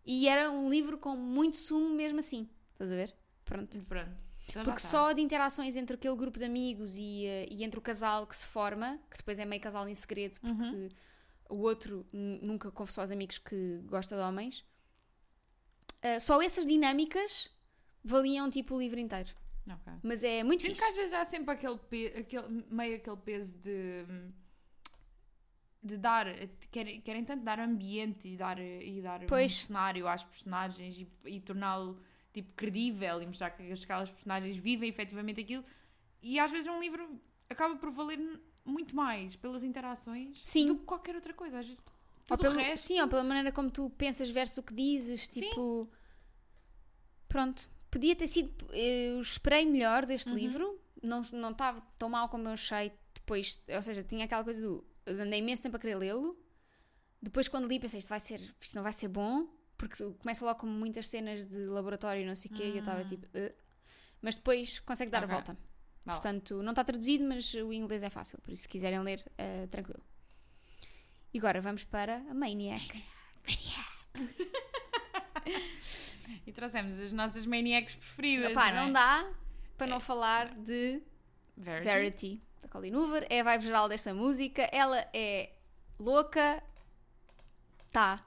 [0.04, 2.48] E era um livro com muito sumo mesmo assim.
[2.72, 3.14] Estás a ver?
[3.44, 3.82] Pronto.
[3.84, 4.10] Pronto.
[4.48, 7.82] Então Porque só de interações entre aquele grupo de amigos e, eh, e entre o
[7.82, 10.88] casal que se forma, que depois é meio casal em segredo, porque Uhum.
[11.50, 14.64] o outro nunca confessou aos amigos que gosta de homens,
[16.02, 17.48] eh, só essas dinâmicas
[18.04, 19.30] valiam tipo o livro inteiro.
[19.66, 19.92] Ok.
[20.02, 20.82] Mas é muito Sinto fixe.
[20.82, 24.04] que às vezes há sempre aquele, pe- aquele meio aquele peso de
[25.82, 26.26] de dar
[26.70, 29.50] querem, querem tanto dar ambiente e dar e dar Pois.
[29.62, 31.98] um cenário às personagens e, e torná-lo
[32.34, 35.64] tipo credível e mostrar que aquelas personagens vivem efetivamente aquilo
[36.22, 38.18] e às vezes um livro acaba por valer
[38.62, 40.66] muito mais pelas interações Sim.
[40.66, 41.82] do que qualquer outra coisa às vezes
[42.36, 45.26] tudo pelo, o resto Sim, ou pela maneira como tu pensas versus o que dizes,
[45.28, 45.40] Sim.
[45.48, 45.90] tipo.
[47.28, 47.68] Pronto.
[47.90, 48.52] Podia ter sido.
[48.74, 50.36] Eu esperei melhor deste Uhum.
[50.36, 53.60] livro, não não estava tão mal como eu achei depois.
[53.68, 54.84] Ou seja, tinha aquela coisa do.
[55.06, 56.38] eu Andei imenso tempo a querer lê-lo.
[57.22, 60.60] Depois, quando li, pensei isto, vai ser, isto não vai ser bom, porque começa logo
[60.60, 63.06] com muitas cenas de laboratório e não sei o quê, e eu estava Hum.
[63.06, 63.26] tipo.
[63.26, 63.52] "Uh".
[64.22, 65.32] Mas depois consegue dar Ok.
[65.32, 65.52] a volta.
[66.04, 66.18] Vá lá.
[66.18, 69.66] Portanto, não está traduzido, mas o inglês é fácil, por isso se quiserem ler, eh,
[69.66, 70.02] tranquilo.
[71.32, 73.04] E agora vamos para a Maniac.
[76.46, 78.86] e trouxemos as nossas maniacs preferidas Epá, não, é?
[78.86, 79.30] não dá
[79.76, 81.02] para não falar de
[81.56, 81.84] Verity.
[81.84, 83.26] Verity, da Colleen Hoover.
[83.30, 84.62] É a vibe geral desta música.
[84.72, 85.52] Ela é
[85.98, 86.62] louca.
[87.92, 88.24] Tá.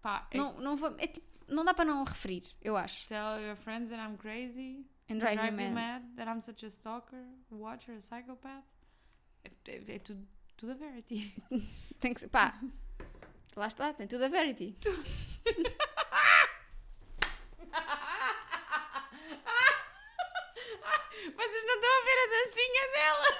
[0.00, 3.06] Pá, é- Não, não, vou- é tipo- não dá para não referir, eu acho.
[3.08, 4.86] Tell your friends that I'm crazy.
[5.10, 5.74] And Drive, Drive You Mad.
[5.74, 8.64] mad that I'm such a stalker, watcher, a psychopath.
[9.44, 10.26] É, é- é tudo,
[10.62, 11.34] tudo a Verity.
[11.98, 12.56] Tem que ser, pá.
[13.56, 14.76] Lá está, tem tudo a Verity.
[21.36, 23.30] Vocês não estão a ver a dancinha dela?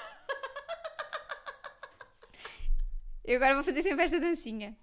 [3.23, 4.77] Eu agora vou fazer sempre esta dancinha.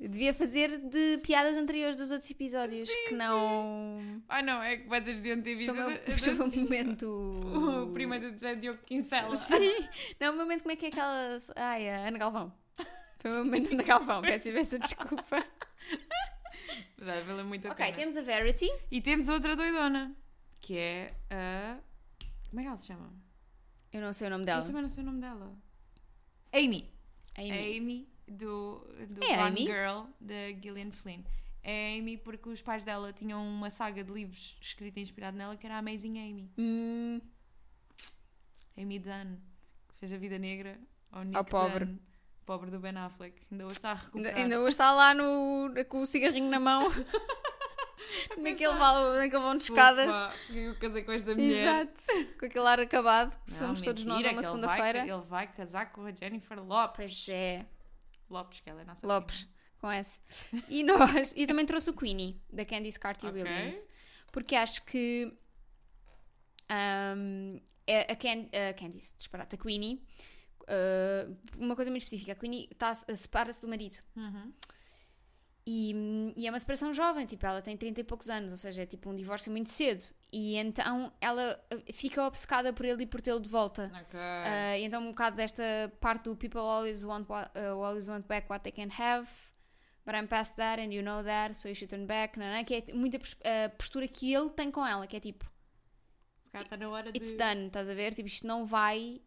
[0.00, 4.22] Eu devia fazer de piadas anteriores dos outros episódios que não.
[4.28, 7.84] Ai não, é que vocês deviam ter visto Foi o momento.
[7.84, 9.36] O primeiro do Zé Diogo Quincela.
[9.36, 9.88] Sim.
[10.20, 11.36] Não, o momento, como é que é aquela.
[11.56, 12.52] Ai, a Ana Galvão.
[13.18, 15.44] Foi o momento Ana Galvão, peço imensa desculpa.
[16.98, 17.96] Já valeu muito a ok, pena.
[17.96, 18.68] temos a Verity.
[18.90, 20.14] E temos outra doidona,
[20.60, 21.78] que é a...
[22.50, 23.12] Como é que ela se chama?
[23.92, 24.64] Eu não sei o nome Eu dela.
[24.64, 25.56] também não sei o nome dela.
[26.52, 26.92] Amy.
[27.36, 27.78] Amy.
[27.78, 29.64] Amy do, do É Gone Amy?
[29.64, 31.22] Girl, da Gillian Flynn.
[31.62, 35.56] É Amy porque os pais dela tinham uma saga de livros escrita e inspirada nela
[35.56, 36.50] que era a Amazing Amy.
[36.56, 37.20] Hum,
[38.76, 39.36] Amy Dunn,
[39.88, 40.78] que fez a vida negra
[41.10, 41.84] ao Nick Ao pobre.
[41.84, 41.98] Dunn,
[42.46, 43.34] pobre do Ben Affleck.
[43.50, 44.36] Ainda hoje está a recuperar.
[44.36, 46.88] ainda hoje está lá no, com o cigarrinho na mão,
[48.38, 50.14] naquele, valo, naquele vão de escadas.
[50.46, 51.86] Porque eu casei com esta mulher.
[51.86, 52.38] Exato.
[52.38, 55.00] Com aquele ar acabado, que Não, somos todos nós mentira, uma segunda-feira.
[55.00, 56.96] Ele vai casar com a Jennifer Lopes.
[56.96, 57.66] Pois é,
[58.30, 59.52] Lopes, que ela é a nossa Lopes, prima.
[59.80, 60.20] com S.
[60.68, 63.42] E nós, e também trouxe o Queenie, da Candice Carter Ok.
[63.42, 63.86] Williams,
[64.32, 65.32] porque acho que
[66.68, 70.02] ahm, é a, Can, a Candice, disparate, a Queenie,
[70.66, 73.98] ah, uma coisa muito específica, a Queenie tá, separa-se do marido.
[74.16, 74.52] Uhum.
[75.70, 78.84] E, e é uma separação jovem, tipo, ela tem 30 e poucos anos, ou seja,
[78.84, 80.02] é tipo um divórcio muito cedo.
[80.32, 83.92] E então ela ah, fica obcecada por ele e por tê-lo de volta.
[83.94, 84.18] Ok.
[84.18, 85.62] Uh, então um bocado desta
[86.00, 89.28] parte do people always want, what, uh, always want back what they can have,
[90.06, 92.64] but I'm past that and you know that, so you should turn back, não, não,
[92.64, 93.20] que é muita
[93.76, 95.44] postura que ele tem com ela, que é tipo,
[96.40, 97.18] Se calhar está na hora de...
[97.18, 98.14] it's done, estás a ver?
[98.14, 99.20] Tipo, isto não vai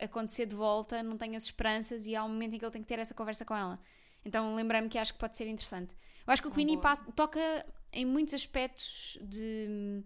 [0.00, 2.82] acontecer de volta, não tenho as esperanças e há um momento em que ele tem
[2.82, 3.80] que ter essa conversa com ela.
[4.24, 5.94] Então lembrei-me que acho que pode ser interessante.
[6.26, 6.82] Eu acho que o Uma Queenie boa.
[6.82, 10.02] passa- toca em muitos aspectos de,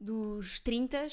[0.00, 1.06] dos 30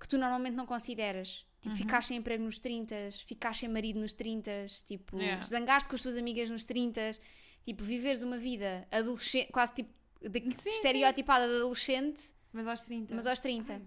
[0.00, 1.46] que tu normalmente não consideras.
[1.60, 1.76] Tipo, Uhum.
[1.76, 2.94] ficaste sem emprego nos 30,
[3.26, 5.42] ficaste sem marido nos 30, tipo, Yeah.
[5.42, 7.10] zangaste com as tuas amigas nos 30,
[7.64, 10.68] tipo, viveres uma vida adolescente, quase tipo de, Sim, sim.
[10.68, 13.14] estereotipada de adolescente, Mas aos 30.
[13.14, 13.80] mas aos 30.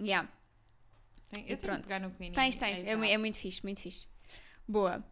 [0.00, 0.28] Yeah.
[1.30, 1.82] Tem- E eu tenho que pronto.
[1.82, 2.34] pegar no Queenie.
[2.36, 2.78] Tens, tens.
[2.84, 3.04] É, exato.
[3.04, 4.08] é muito fixe, muito fixe.
[4.68, 5.04] Boa.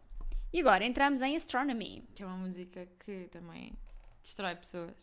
[0.55, 2.07] E agora entramos em Astronomy.
[2.15, 3.77] Que é uma música que também
[4.23, 4.95] destrói pessoas.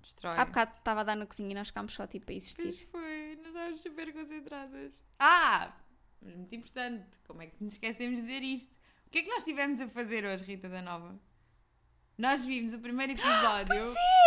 [0.00, 0.34] Destrói.
[0.36, 2.88] Há bocado estava a dar na cozinha e nós ficámos só tipo a Pois existir.
[2.90, 5.04] foi, nós estávamos super concentradas.
[5.16, 5.72] Ah!
[6.20, 8.74] Mas muito importante, como é que nos esquecemos de dizer isto?
[9.06, 11.16] O que é que nós estivemos a fazer hoje, Rita da Nova?
[12.18, 13.72] Nós vimos o primeiro episódio.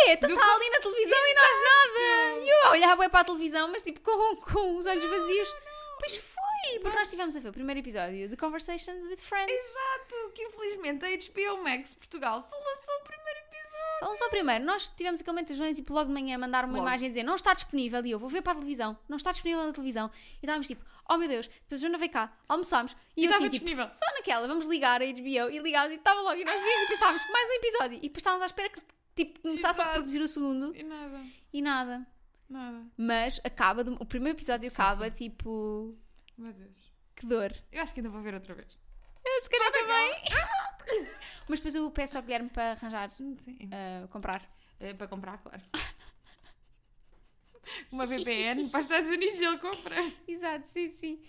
[0.06, 2.42] É, tu Do está ali na televisão e nós nada.
[2.42, 5.54] E eu a olhar bem para a televisão, mas tipo com, com os olhos vazios.
[6.00, 9.50] Pois foi, porque nós estivemos a ver o primeiro episódio de Conversations with Friends.
[9.52, 13.54] Exato, que infelizmente a HBO Max Portugal só lançou o primeiro episódio.
[14.00, 16.74] Só, só o primeiro, nós tivemos aquele momento Joana, tipo logo de manhã mandar uma
[16.76, 16.86] Logo.
[16.86, 19.30] imagem a dizer não está disponível e eu vou ver para a televisão, não está
[19.32, 20.10] disponível na televisão.
[20.34, 23.30] E estávamos tipo, oh meu Deus, depois a Joana veio cá, almoçámos e, E eu
[23.30, 23.88] assim tipo, disponível.
[23.94, 26.92] só naquela, vamos ligar a HBO e ligámos e estava logo e nós víamos e
[26.92, 28.80] pensávamos mais um episódio e depois estávamos à espera que
[29.14, 29.88] tipo começasse a Exato.
[29.90, 31.20] reproduzir o segundo E nada,
[31.52, 32.06] e nada.
[32.50, 32.82] nada.
[32.96, 35.96] Mas acaba, de- o primeiro episódio Sim, acaba tipo,
[36.36, 36.92] Meu Deus.
[37.14, 37.54] que dor.
[37.70, 38.76] Eu acho que ainda vou ver outra vez.
[39.24, 41.08] Eu se calhar também.
[41.48, 44.42] Mas depois eu peço ao Guilherme para arranjar, uh, comprar.
[44.78, 45.62] É para comprar, claro.
[47.90, 49.96] Uma VPN para os Estados Unidos ele compra.
[50.28, 51.22] Exato, sim, sim.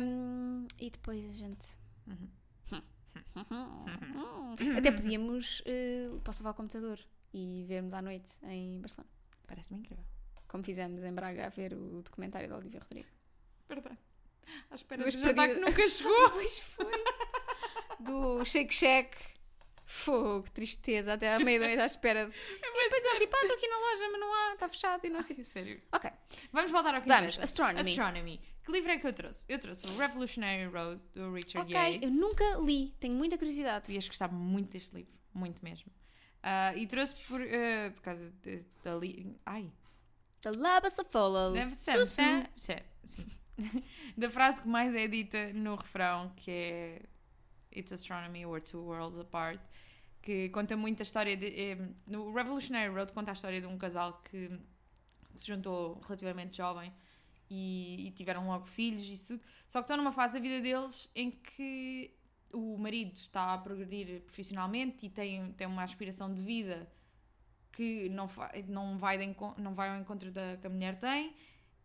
[0.00, 1.66] Um, e depois a gente.
[4.78, 5.60] Até podíamos.
[5.60, 6.98] Uh, posso levar o computador
[7.32, 9.10] e vermos à noite em Barcelona.
[9.46, 10.04] Parece-me incrível.
[10.46, 13.08] Como fizemos em Braga a ver o documentário de Olivia Rodrigo.
[13.68, 13.98] Verdade.
[14.70, 15.70] À espera Duas do jantar que perdidas.
[15.70, 16.30] nunca chegou.
[16.30, 17.04] Pois foi.
[18.00, 19.16] Do Shake Shack.
[19.86, 21.12] Fogo, tristeza.
[21.12, 22.26] Até à meia-noite à espera.
[22.26, 25.04] de- E depois ele tipo, ah, estou aqui na loja, mas não há, está fechado.
[25.06, 25.82] E tipo, Ai, sério.
[25.92, 26.10] ok.
[26.52, 27.42] Vamos voltar ao que Vamos, interessa.
[27.44, 27.90] Astronomy.
[27.90, 28.40] Astronomy.
[28.64, 29.44] Que livro é que eu trouxe?
[29.48, 32.02] Eu trouxe o Revolutionary Road, do Richard Ok, Yates.
[32.02, 33.92] eu nunca li, tenho muita curiosidade.
[33.92, 35.12] Ias gostar muito deste livro.
[35.34, 35.92] Muito mesmo.
[36.42, 38.90] Ah, e trouxe por, ah, por causa da...
[39.44, 39.70] Ai.
[40.40, 41.52] The Labas of Follows.
[41.54, 43.26] Deve ser, sim, sim.
[44.16, 47.02] da frase que mais é dita no refrão, que é
[47.76, 49.60] It's astronomy, we're two worlds apart,
[50.22, 51.46] que conta muito a história de.
[51.46, 54.50] eh, no Revolutionary Road conta a história de um casal que
[55.34, 56.92] se juntou relativamente jovem
[57.50, 59.42] e, e tiveram logo filhos e tudo.
[59.66, 62.14] Só que estão numa fase da vida deles em que
[62.52, 66.88] o marido está a progredir profissionalmente e tem, tem uma aspiração de vida
[67.72, 68.28] que não,
[68.68, 71.34] não, vai de não vai ao encontro da que a mulher tem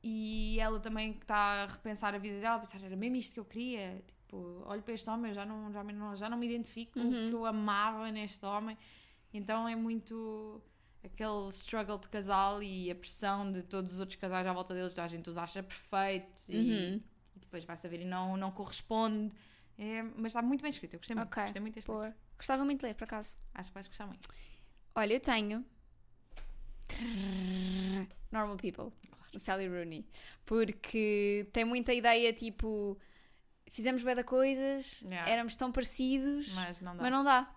[0.02, 3.40] e ela também está a repensar a vida dela, a pensar, era mesmo isto que
[3.40, 6.38] eu queria, tipo, olho para este homem, eu já não, já, me- não, já não
[6.38, 7.30] me identifico com o Uhum.
[7.30, 8.78] que eu amava neste homem,
[9.34, 10.62] então é muito
[11.04, 14.98] aquele struggle de casal e a pressão de todos os outros casais à volta deles,
[14.98, 17.02] a gente os acha perfeitos e, Uhum.
[17.36, 19.36] e depois vai saber e não, não corresponde,
[19.78, 22.14] É, mas está muito bem escrito, eu gostei muito, Ok, gostei muito deste livro.
[22.38, 23.38] Gostava muito de ler, por acaso.
[23.54, 24.28] acho que vais gostar muito.
[24.96, 25.66] Olha, eu tenho.
[28.32, 28.92] Normal People,
[29.34, 30.06] o Sally Rooney.
[30.46, 32.98] Porque tem muita ideia tipo.
[33.72, 35.30] Fizemos bem da coisas, Yeah.
[35.30, 37.04] éramos tão parecidos, Mas não dá.
[37.04, 37.56] mas não dá.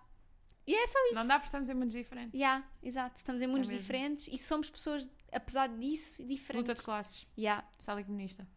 [0.67, 1.15] E é só isso.
[1.15, 2.33] Não dá porque estamos em mundos diferentes.
[2.39, 3.17] Yeah, exato.
[3.17, 3.81] Estamos em mundos mesmo.
[3.81, 6.69] diferentes e somos pessoas, apesar disso, diferentes.
[6.69, 7.25] Luta de classes.
[7.37, 7.67] Yeah.
[7.79, 8.47] Sala comunista.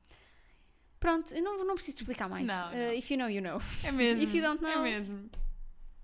[1.01, 2.47] Pronto, eu não, não preciso te explicar mais.
[2.47, 2.93] Não, Uh, não.
[2.93, 3.59] if you know, you know.
[3.83, 4.23] É mesmo.
[4.23, 5.31] If you don't know- É mesmo.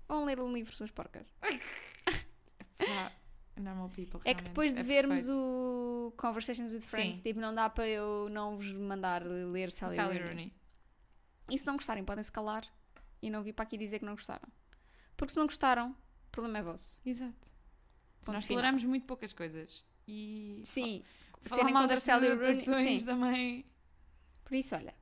[0.07, 1.27] Vão ler um livro, suas porcas.
[2.79, 3.11] Ah,
[3.61, 4.19] normal people.
[4.25, 5.37] É que depois de É vermos perfeito.
[5.37, 7.21] o Conversations with Friends, Sim.
[7.23, 10.29] tipo, não dá para eu não vos mandar ler Sally, Sally Rooney.
[10.29, 10.53] Rooney.
[11.49, 12.65] E se não gostarem, podem se calar
[13.21, 14.47] e não vir para aqui dizer que não gostaram.
[15.15, 17.01] Porque se não gostaram, o problema é vosso.
[17.05, 17.51] Exato.
[18.21, 19.83] Ponto Nós toleramos muito poucas coisas.
[20.07, 21.03] E Sim,
[21.43, 22.31] falar serem mal das Rooney.
[22.31, 23.05] adaptações Sim.
[23.07, 23.65] também.
[24.43, 24.93] Por isso, olha.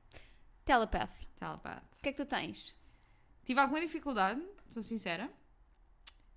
[0.64, 1.82] Telepath, Telepath.
[1.98, 2.74] o que é que tu tens?
[3.44, 5.28] Tive alguma dificuldade, sou sincera.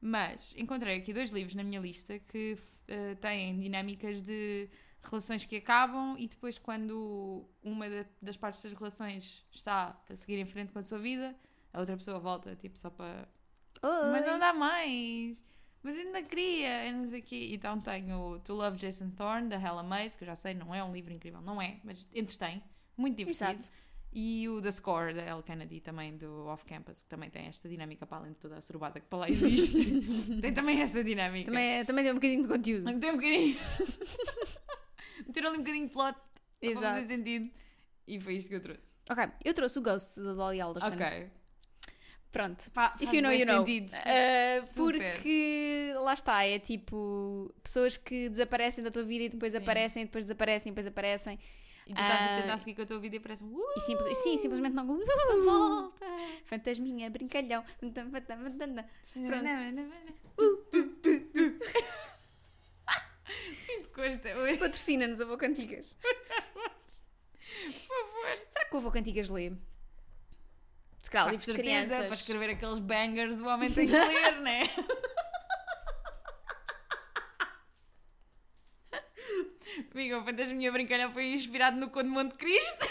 [0.08, 2.56] Mas encontrei aqui dois livros na minha lista que
[2.88, 4.70] eh, têm dinâmicas de
[5.02, 10.38] relações que acabam e depois quando uma da- das partes das relações está a seguir
[10.38, 11.36] em frente com a sua vida,
[11.74, 13.28] a outra pessoa volta, tipo, só para
[13.82, 14.12] Oi.
[14.12, 15.44] Mas não dá mais.
[15.82, 16.86] Mas ainda queria.
[16.88, 17.50] Eu não sei o quê.
[17.54, 20.84] Então tenho To Love Jason Thorne, da Hella Mace, que eu já sei, não é
[20.84, 21.42] um livro incrível.
[21.42, 22.64] Não é, mas entretém.
[22.96, 23.52] Muito divertido.
[23.52, 23.72] Exato.
[24.18, 27.68] E o The Score, da Elle Kennedy, também do Off Campus, que também tem esta
[27.68, 29.76] dinâmica para além de toda a surubada que para lá existe.
[30.42, 31.48] tem também essa dinâmica.
[31.52, 32.86] Também, é- também tem um bocadinho de conteúdo.
[33.00, 33.58] Tem um bocadinho.
[35.28, 36.14] Meteram ali um bocadinho de plot
[36.62, 37.08] para fazer Exato.
[37.08, 37.52] sentido.
[38.08, 38.94] E foi isto que eu trouxe.
[39.10, 40.88] Ok, eu trouxe o Ghost da Dolly Alderton.
[40.96, 41.30] Ok.
[42.32, 42.70] Pronto.
[42.72, 43.66] Fa- If you know, you know.
[43.66, 43.92] sentido.
[43.92, 49.58] Uh, porque lá está, é tipo pessoas que desaparecem da tua vida e depois Sim.
[49.60, 51.40] aparecem, depois desaparecem, e depois aparecem.
[51.88, 52.42] E tu estás a Ah.
[52.42, 54.88] tentar seguir com a tua vida e parece uh, E simples, sim, simplesmente não.
[55.44, 56.06] volta.
[56.46, 57.64] Fantasminha, brincalhão.
[57.80, 59.46] Pronto.
[63.66, 64.20] Sinto que hoje,
[64.60, 65.96] Patrocina-nos, Avô Cantigas.
[66.02, 68.38] por favor.
[68.50, 69.52] Será que o Avô Cantigas lê?
[71.02, 72.06] Se calhar, livros de crianças.
[72.06, 74.64] para escrever aqueles bangers o homem tem que ler, né?
[79.78, 82.86] Amiga, o Fantasminha Brincalhão foi inspirado no Conde Monte Cristo.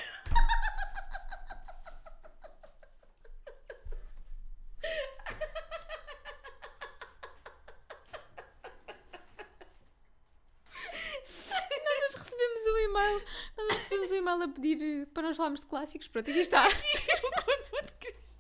[11.85, 13.25] Nós recebemos um e-mail.
[13.57, 16.09] Nós recebemos um e-mail a pedir para nós falarmos de clássicos.
[16.09, 16.69] Pronto, aqui está.
[16.69, 18.39] o Conde Monte Cristo.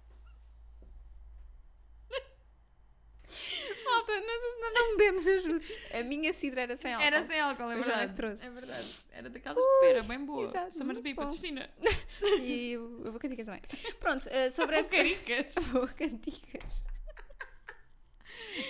[3.84, 5.60] Malta, nós, nós não bebemos, eu juro.
[5.98, 7.06] A minha cidra era sem álcool.
[7.06, 8.08] Era sem álcool, é o verdade.
[8.10, 8.46] que trouxe.
[8.46, 8.96] É verdade.
[9.12, 10.44] Era daquelas de pera, bem boa.
[10.44, 11.70] exato, Summersby patrocina.
[12.40, 13.62] E eu vou cantigas também.
[14.00, 14.88] Pronto, eh, sobre essa.
[14.90, 15.54] Caricas.
[15.72, 16.84] Vou cantigas.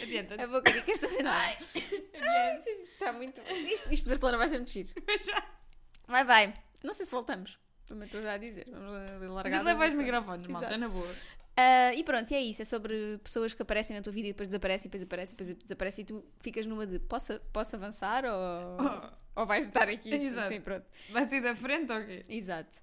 [0.02, 0.42] Adianta.
[0.42, 1.32] A boca cantigas também não.
[1.32, 1.52] é?
[1.52, 2.70] Adianta.
[2.70, 3.40] Isto está muito.
[3.42, 4.90] Isto, isto de Barcelona vai ser muito giro.
[6.06, 6.54] Vai, vai.
[6.82, 7.58] Não sei se voltamos.
[7.86, 8.66] Também estou já a dizer.
[8.70, 9.58] Vamos largar.
[9.58, 10.80] Já leva os microfones, malta, Exato.
[10.80, 11.14] na boa.
[11.56, 12.62] Ah, e pronto, e é isso.
[12.62, 16.02] É sobre pessoas que aparecem na tua vida e depois desaparecem, depois aparecem, depois desaparecem
[16.02, 20.12] e tu ficas numa de posso, posso avançar ou, ou vais estar aqui?
[20.12, 20.48] Exato.
[20.48, 20.84] Sim, pronto.
[21.10, 22.22] Vai sair da frente ou quê?
[22.28, 22.82] Exato.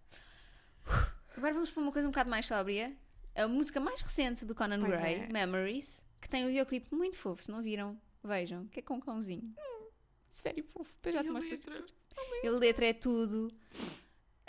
[1.35, 2.95] Agora vamos para uma coisa um bocado mais sóbria.
[3.35, 5.27] A música mais recente do Conan Pois Gray, é.
[5.27, 7.43] Memories, que tem um videoclipe muito fofo.
[7.43, 8.67] Se não viram, vejam.
[8.67, 9.53] Que é com um cãozinho.
[10.29, 10.93] It's very fofo.
[10.95, 11.49] Depois já te mostro
[12.47, 13.51] a letra é tudo.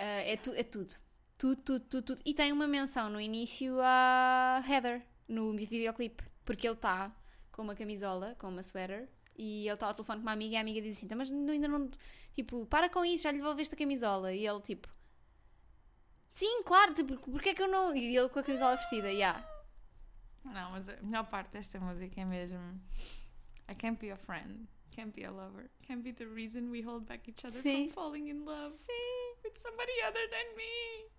[0.02, 0.94] Ah, é, tu, é tudo.
[1.38, 2.22] Tudo, tudo, tudo, tudo.
[2.26, 6.24] E tem uma menção no início a Heather, no videoclipe.
[6.44, 7.14] Porque ele está
[7.52, 10.56] com uma camisola, com uma sweater, e ele está ao telefone com uma amiga e
[10.56, 11.88] a amiga diz assim: "Então, Mas ainda não.
[12.34, 14.32] Tipo, para com isso, já lhe devolveste a camisola.
[14.32, 14.88] E ele, tipo.
[16.32, 17.94] Sim, claro, tipo, porque é que eu não.
[17.94, 19.46] E ele com a camisola vestida, já.
[20.44, 22.58] Não, mas a melhor parte desta música é mesmo
[23.68, 27.06] I can't be a friend, can't be a lover, can't be the reason we hold
[27.06, 27.88] back each other Sim.
[27.88, 29.42] from falling in love Sim.
[29.42, 31.10] with somebody other than me.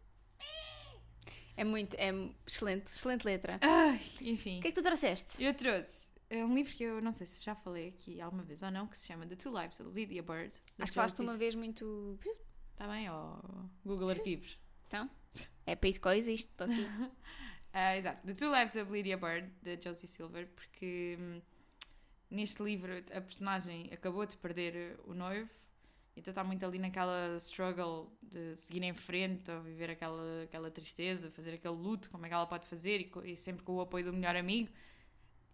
[1.56, 1.96] É muito.
[1.98, 2.10] É
[2.48, 3.60] excelente, excelente letra.
[3.62, 4.60] Ai, enfim.
[4.60, 5.44] O que é que tu trouxeste?
[5.44, 8.64] Eu trouxe é um livro que eu não sei se já falei aqui alguma vez
[8.64, 10.52] ou não, que se chama The Two Lives of Lydia Bird.
[10.80, 12.20] Acho que falaste uma vez muito.
[12.72, 13.08] Está bem?
[13.10, 14.58] Ou Google Arquivos.
[14.88, 15.08] Então,
[15.66, 16.88] é para isso que eu existo, estou aqui.
[17.76, 18.24] Ah, exato.
[18.28, 21.42] The Two Lives of Lydia Bird, de Josie Silver, porque hum,
[22.34, 25.50] neste livro a personagem acabou de perder o noivo,
[26.16, 31.32] então está muito ali naquela struggle de seguir em frente, ou viver aquela, aquela tristeza,
[31.32, 34.06] fazer aquele luto, como é que ela pode fazer, e, e sempre com o apoio
[34.06, 34.70] do melhor amigo.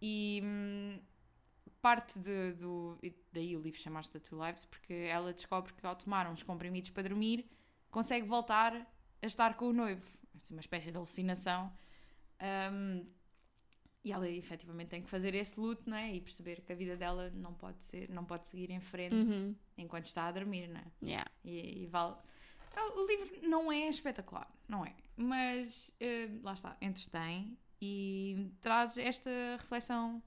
[0.01, 0.99] E hum,
[1.81, 2.97] parte de- do.
[3.31, 6.89] Daí o livro chamar-se The Two Lives, porque ela descobre que ao tomar uns comprimidos
[6.89, 7.49] para dormir,
[7.89, 8.75] consegue voltar
[9.21, 10.03] a estar com o noivo.
[10.35, 11.71] Assim, uma espécie de alucinação.
[12.71, 13.05] Um,
[14.03, 16.13] e ela efetivamente tem que fazer esse luto, não é?
[16.13, 19.55] E perceber que a vida dela não pode ser, não pode seguir em frente Uhum.
[19.77, 20.85] enquanto está a dormir, não é?
[21.03, 21.31] Yeah.
[21.43, 22.15] E, e vale.
[22.95, 24.95] O livro não é espetacular, não é?
[25.17, 30.23] Mas eh, lá está, entretém e traz esta reflexão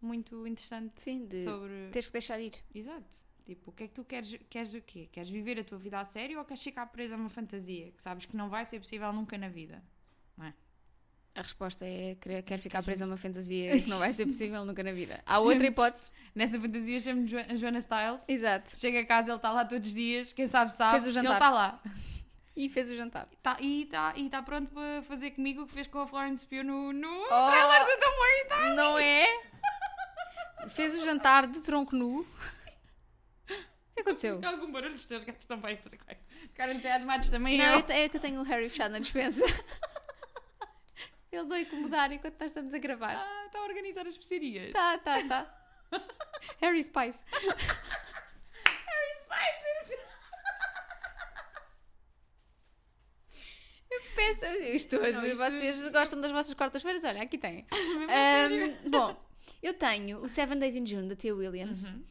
[0.00, 1.88] muito interessante Sim, de sobre.
[1.90, 2.52] tens que deixar ir.
[2.72, 3.26] Exato.
[3.44, 5.08] Tipo, o que é que tu queres, queres o quê?
[5.10, 8.02] Queres viver a tua vida a sério ou queres ficar presa a uma fantasia que
[8.02, 9.82] sabes que não vai ser possível nunca na vida?
[11.36, 14.64] A resposta é querer, quero ficar presa a uma fantasia que não vai ser possível
[14.64, 15.20] nunca na vida.
[15.26, 15.48] Há Sempre.
[15.52, 16.12] outra hipótese.
[16.34, 18.24] Nessa fantasia chamo-me Jo- Joana Styles.
[18.28, 18.76] Exato.
[18.78, 20.92] Chega a casa, ele está lá todos os dias, quem sabe sabe.
[20.92, 21.32] Fez o Ele jantar.
[21.34, 21.82] está lá.
[22.56, 23.28] E fez o jantar.
[23.42, 26.46] Tá, e está e tá pronto para fazer comigo o que fez com a Florence
[26.46, 28.74] Pugh no, no Oh, trailer do Don't Worry Darling.
[28.76, 29.26] Não é?
[30.70, 32.20] Fez o jantar de tronco nu.
[32.20, 32.26] O
[33.94, 34.40] que aconteceu?
[34.44, 35.98] Algum barulho, os teus gatos também coisa.
[36.48, 37.58] Ficaram entusiasmados também.
[37.58, 37.82] Não, eu.
[37.82, 39.44] te- é que eu tenho o Harry fechado na dispensa.
[41.36, 43.14] Ele a incomodar enquanto nós estamos a gravar.
[43.16, 44.72] Ah, está a organizar as especiarias.
[44.72, 45.62] Tá, tá, tá.
[46.60, 47.22] Harry Spice.
[48.64, 49.98] Harry Spices.
[54.14, 57.04] Peço, isto hoje, Não, isto- vocês gostam das vossas quartas-feiras?
[57.04, 57.66] Olha, aqui têm.
[57.70, 58.76] Mesmo a sério.
[58.84, 59.26] Ahm, bom,
[59.62, 61.88] eu tenho o Seven Days in June da Tia Williams.
[61.88, 62.04] Uhum.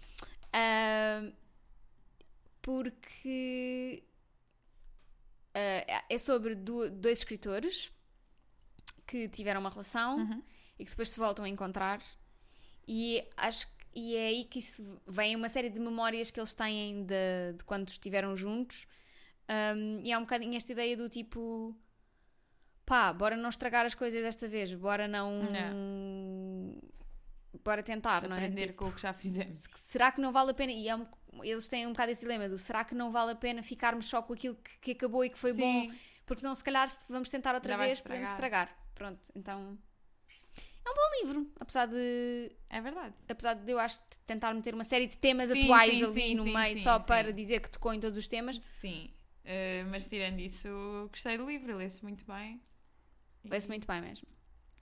[0.54, 1.34] Ahm,
[2.62, 4.04] porque
[5.54, 7.92] ah, é sobre du- dois escritores
[9.08, 10.42] que tiveram uma relação Uhum.
[10.80, 12.02] e que depois se voltam a encontrar
[12.88, 17.06] e acho e é aí que isso vem uma série de memórias que eles têm
[17.06, 18.88] de, de quando estiveram juntos
[19.48, 21.76] Um, e há um bocadinho esta ideia do tipo
[22.84, 25.44] pá, bora não estragar as coisas desta vez, bora não.
[27.64, 28.40] Bora tentar, não é?
[28.40, 29.60] Aprender Tipo, com o que já fizemos.
[29.62, 30.72] se- será que não vale a pena?
[30.72, 31.08] E é um-
[31.44, 34.22] eles têm um bocado esse dilema do será que não vale a pena ficarmos só
[34.22, 35.58] com aquilo que, que acabou e que foi bom?
[35.90, 35.94] Sim.
[36.26, 38.76] Porque senão, se calhar, se vamos tentar outra Já vez, podemos estragar.
[38.96, 39.78] Pronto, então.
[40.86, 41.02] É um bom
[41.34, 42.52] livro, apesar de.
[42.70, 43.14] É verdade.
[43.28, 46.36] Apesar de eu acho tentar meter uma série de temas Sim, atuais sim, ali sim,
[46.36, 49.12] no meio só para dizer que tocou em todos os temas, Sim.
[49.44, 50.68] Eh, mas tirando isso,
[51.12, 52.60] gostei do livro, lê-se muito bem.
[53.44, 54.28] E- lê-se muito bem mesmo.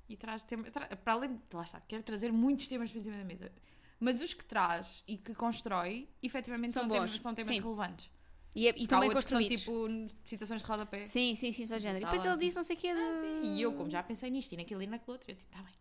[0.07, 0.71] E traz temas.
[0.71, 1.41] tra- para além de.
[1.53, 3.51] Lá está, quero trazer muitos temas para cima da mesa.
[3.99, 8.09] Mas os que traz e que constrói, efetivamente São são, temas, são temas relevantes.
[8.55, 10.13] E, é- e Há estão bem outros que são construídos.
[10.13, 11.05] tipo citações de rodapé.
[11.05, 11.99] Sim, sim, sim, só género.
[11.99, 13.47] E Tá depois lá, ele disse não sei o quê de...
[13.47, 15.73] E eu, como já pensei nisto e naquilo e naquilo outro, eu tipo, tá bem.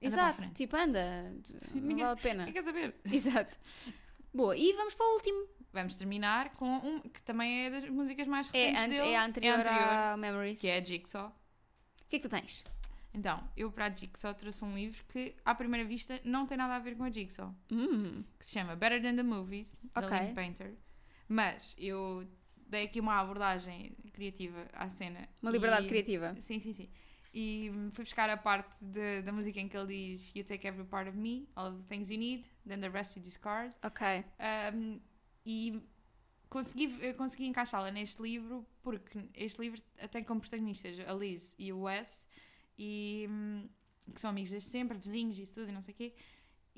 [0.00, 1.32] Exato, tipo, anda,
[1.74, 2.52] não Ninguém- vale a pena.
[2.52, 2.94] Quer saber?
[3.10, 3.58] Exato.
[4.32, 5.48] Boa, e vamos para o último.
[5.72, 9.08] Vamos terminar com um que também é das músicas mais É, recentes an- dele.
[9.10, 10.60] é a anterior, a Memories.
[10.60, 11.28] que é a Jigsaw.
[11.28, 12.64] O que é que tu tens?
[13.12, 16.76] Então, eu para a Jigsaw trouxe um livro que, à primeira vista, não tem nada
[16.76, 17.54] a ver com a Jigsaw.
[17.72, 20.18] Hum, que se chama Better Than the Movies, da Ok.
[20.20, 20.74] Lynn Painter.
[21.28, 22.26] Mas eu
[22.66, 25.28] dei aqui uma abordagem criativa à cena.
[25.42, 26.34] uma liberdade e- criativa.
[26.40, 26.88] Sim, sim, sim.
[27.32, 30.84] E fui buscar a parte de- da música em que ele diz You take every
[30.86, 33.72] part of me, all of the things you need, then the rest you discard.
[33.84, 34.24] Ok.
[34.74, 35.00] Um,
[35.44, 35.82] e
[36.48, 41.82] consegui, consegui encaixá-la neste livro porque este livro tem como protagonistas a Liz e o
[41.82, 42.26] Wes
[42.78, 43.68] e, hum,
[44.14, 46.14] que são amigos desde sempre, vizinhos e tudo e não sei o quê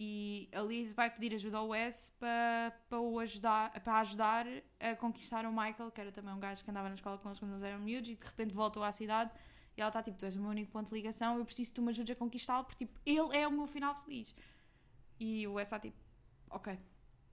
[0.03, 4.47] e a Liz vai pedir ajuda ao Wes para, para o ajudar, para ajudar
[4.81, 7.39] a conquistar o Michael, que era também um gajo que andava na escola com eles
[7.39, 9.31] quando eles eram miúdos e de repente voltou à cidade.
[9.77, 11.75] E ela está tipo, tu és o meu único ponto de ligação eu preciso que
[11.75, 14.35] tu me ajudes a conquistá-lo porque tipo, ele é o meu final feliz.
[15.19, 15.99] E o Wes está tipo,
[16.49, 16.79] ok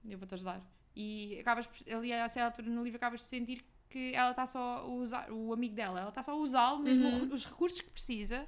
[0.09, 0.61] eu vou-te ajudar.
[0.93, 4.79] E acabas ali a certa altura no livro acabas de sentir que ela está só
[4.79, 7.33] a usar o amigo dela, ela está só a usá-lo mesmo Uhum.
[7.33, 8.45] os recursos que precisa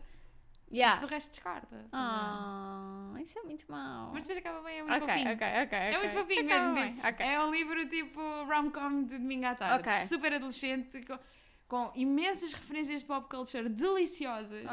[0.71, 0.99] Yeah.
[1.01, 4.11] tudo o resto descarta Ah, isso é muito mau.
[4.13, 5.77] mas depois acaba bem, é muito ok, fofinho ok, ok.
[5.79, 6.95] é muito fofinho Acaba mesmo.
[6.95, 7.25] tipo, ok.
[7.25, 9.89] É um livro tipo rom-com de domingo à tarde.
[9.89, 10.01] Ok.
[10.07, 11.19] Super adolescente, com,
[11.67, 14.63] com imensas referências de pop culture deliciosas.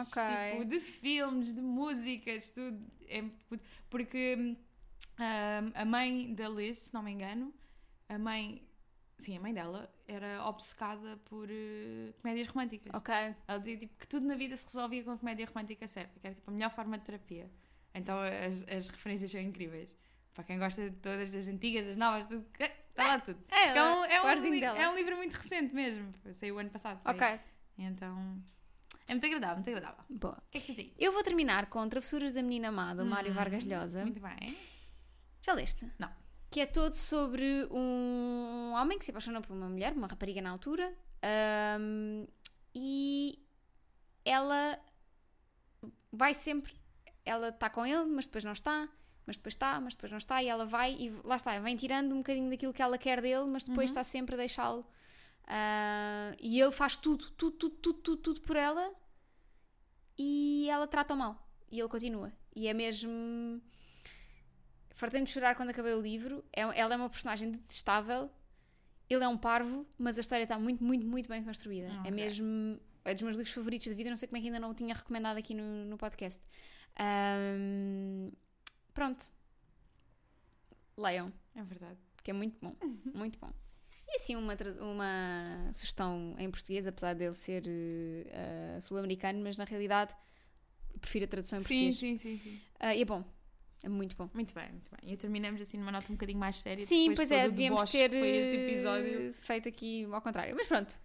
[0.51, 2.79] Tipo, de filmes, de músicas, tudo.
[3.09, 4.37] É, muito- porque
[5.19, 7.55] hum, a mãe da Liz, se não me engano,
[8.09, 8.63] a mãe.
[9.19, 12.93] Sim, a mãe dela era obcecada por eh, comédias românticas.
[12.95, 13.13] Ok.
[13.49, 16.27] Ela dizia tipo, que tudo na vida se resolvia com a comédia romântica certa, que
[16.27, 17.51] era tipo a melhor forma de terapia.
[17.95, 19.97] Então as, as referências são incríveis.
[20.35, 23.43] Para quem gosta de todas, das antigas, das novas, tudo, está lá tudo.
[23.51, 24.29] É, é, um, é, um
[24.77, 26.13] é um livro muito recente mesmo.
[26.35, 27.01] Saiu o ano passado.
[27.01, 27.17] por aí.
[27.17, 27.41] Ok,
[27.79, 28.43] Então
[29.09, 30.05] é muito agradável, muito agradável.
[30.11, 30.35] boa.
[30.35, 30.93] O que é que dizia?
[30.99, 34.03] Eu vou terminar com Travessuras da Menina Amada, do Mário Hum, Vargas Llosa.
[34.05, 34.57] Muito bem.
[35.41, 35.91] Já leste?
[35.99, 36.11] Não.
[36.57, 40.49] Que é todo sobre um homem que se apaixona por uma mulher, uma rapariga na
[40.49, 40.91] altura,
[41.23, 42.25] ahm,
[42.75, 43.39] e
[44.25, 44.79] ela
[46.11, 46.73] vai sempre.
[47.27, 48.89] Ela está com ele, mas depois não está,
[49.27, 52.13] mas depois está, mas depois não está, e ela vai e lá está, vem tirando
[52.15, 53.93] um bocadinho daquilo que ela quer dele, mas depois Uhum.
[53.93, 54.87] está sempre a deixá-lo.
[55.47, 58.95] Ah, e ele faz tudo, tudo, tudo, tudo, tudo, tudo por ela,
[60.17, 61.47] e ela trata-o mal.
[61.71, 62.33] E ele continua.
[62.55, 63.61] E é mesmo.
[64.97, 66.45] Fartei-me de chorar quando acabei o livro.
[66.53, 68.29] É- ela é uma personagem detestável.
[69.09, 71.87] Ele é um parvo, mas a história está muito, muito, muito bem construída.
[71.89, 72.11] É Ok.
[72.11, 72.81] mesmo.
[73.05, 74.11] É dos meus livros favoritos da vida.
[74.11, 76.43] Não sei como é que ainda não o tinha recomendado aqui no, no podcast.
[76.99, 78.33] Ahm,
[78.93, 79.27] pronto.
[80.97, 81.99] Leiam, É verdade.
[82.25, 82.75] que é muito bom.
[83.15, 83.51] Muito bom.
[84.09, 90.15] E assim, uma, uma sugestão em português, apesar dele ser eh, sul-americano, mas na realidade
[91.01, 91.97] prefiro a tradução em Sim, português.
[91.99, 92.61] sim, sim, sim.
[92.79, 93.25] Ah, e é bom.
[93.83, 94.29] É muito bom.
[94.33, 95.13] Muito bem, muito bem.
[95.13, 96.85] E terminamos assim numa nota um bocadinho mais séria.
[96.85, 99.35] Sim, pois é, devíamos ter eh, episódio.
[99.35, 100.55] feito aqui ao contrário.
[100.57, 100.97] Mas pronto,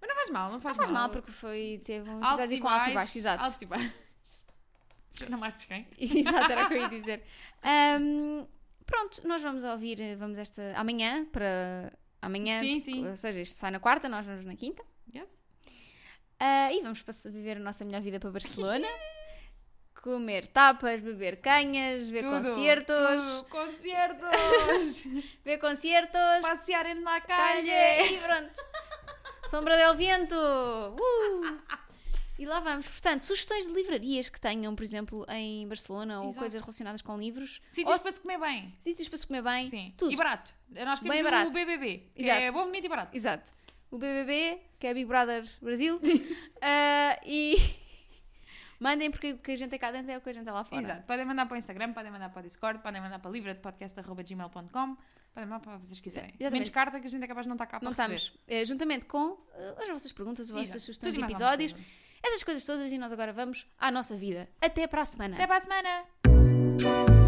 [0.00, 2.56] Mas não faz mal, não faz, não faz mal porque foi, teve um Altos episódio
[2.56, 3.42] e com altos e baixos, exato.
[3.44, 3.92] Altos e baixos.
[5.12, 5.86] Joana Marques quem?
[5.98, 7.22] exato, era o que eu ia dizer.
[7.62, 8.46] Ahm,
[8.86, 11.92] pronto, nós vamos ouvir, vamos esta amanhã para
[12.22, 13.06] amanhã, Sim, sim.
[13.06, 14.82] ou seja, isto sai na quarta, nós vamos na quinta.
[15.14, 15.28] Yes.
[16.38, 18.88] Ah, e vamos viver a nossa melhor vida para Barcelona.
[20.02, 23.44] Comer tapas, beber canhas, ver Tudo, concertos, tudo.
[23.48, 25.04] Concertos!
[25.44, 28.14] ver concertos, Passear na calhe calle!
[28.14, 28.60] e pronto.
[29.48, 30.34] Sombra del vento.
[30.34, 31.56] Uh!
[32.36, 32.88] E lá vamos.
[32.88, 36.38] Portanto, sugestões de livrarias que tenham, por exemplo, em Barcelona ou Exato.
[36.40, 37.60] coisas relacionadas com livros.
[37.70, 38.74] Sítios Ou para se comer bem.
[38.78, 39.70] sítios para se comer bem.
[39.70, 39.94] Sim.
[39.96, 40.10] Tudo.
[40.12, 40.50] E barato.
[40.68, 41.48] Nós queremos Bem barato.
[41.50, 42.10] o BBB.
[42.12, 42.40] Que Exato.
[42.40, 43.16] é bom, bonito e barato.
[43.16, 43.52] Exato.
[43.88, 46.00] O BBB, que é Big Brother Brasil.
[46.64, 47.56] Ah, e
[48.82, 50.52] mandem porque o que a gente é cá dentro é o que a gente é
[50.52, 50.82] lá fora.
[50.82, 51.02] Exato.
[51.04, 54.96] Podem mandar para o Instagram, podem mandar para o Discord, podem mandar para livradepodcast.gmail.com
[55.34, 56.28] podem mandar para vocês quiserem.
[56.30, 56.52] Exatamente.
[56.52, 58.14] Menos carta que a gente é capaz de não estar cá para Não receber.
[58.16, 58.40] estamos.
[58.46, 60.80] eh, juntamente com eh, as vossas perguntas, as vossas Exato.
[60.80, 61.74] sugestões de episódios.
[62.22, 64.48] Essas coisas todas e nós agora vamos à nossa vida.
[64.60, 65.34] Até para a semana.
[65.36, 67.21] Até para a semana!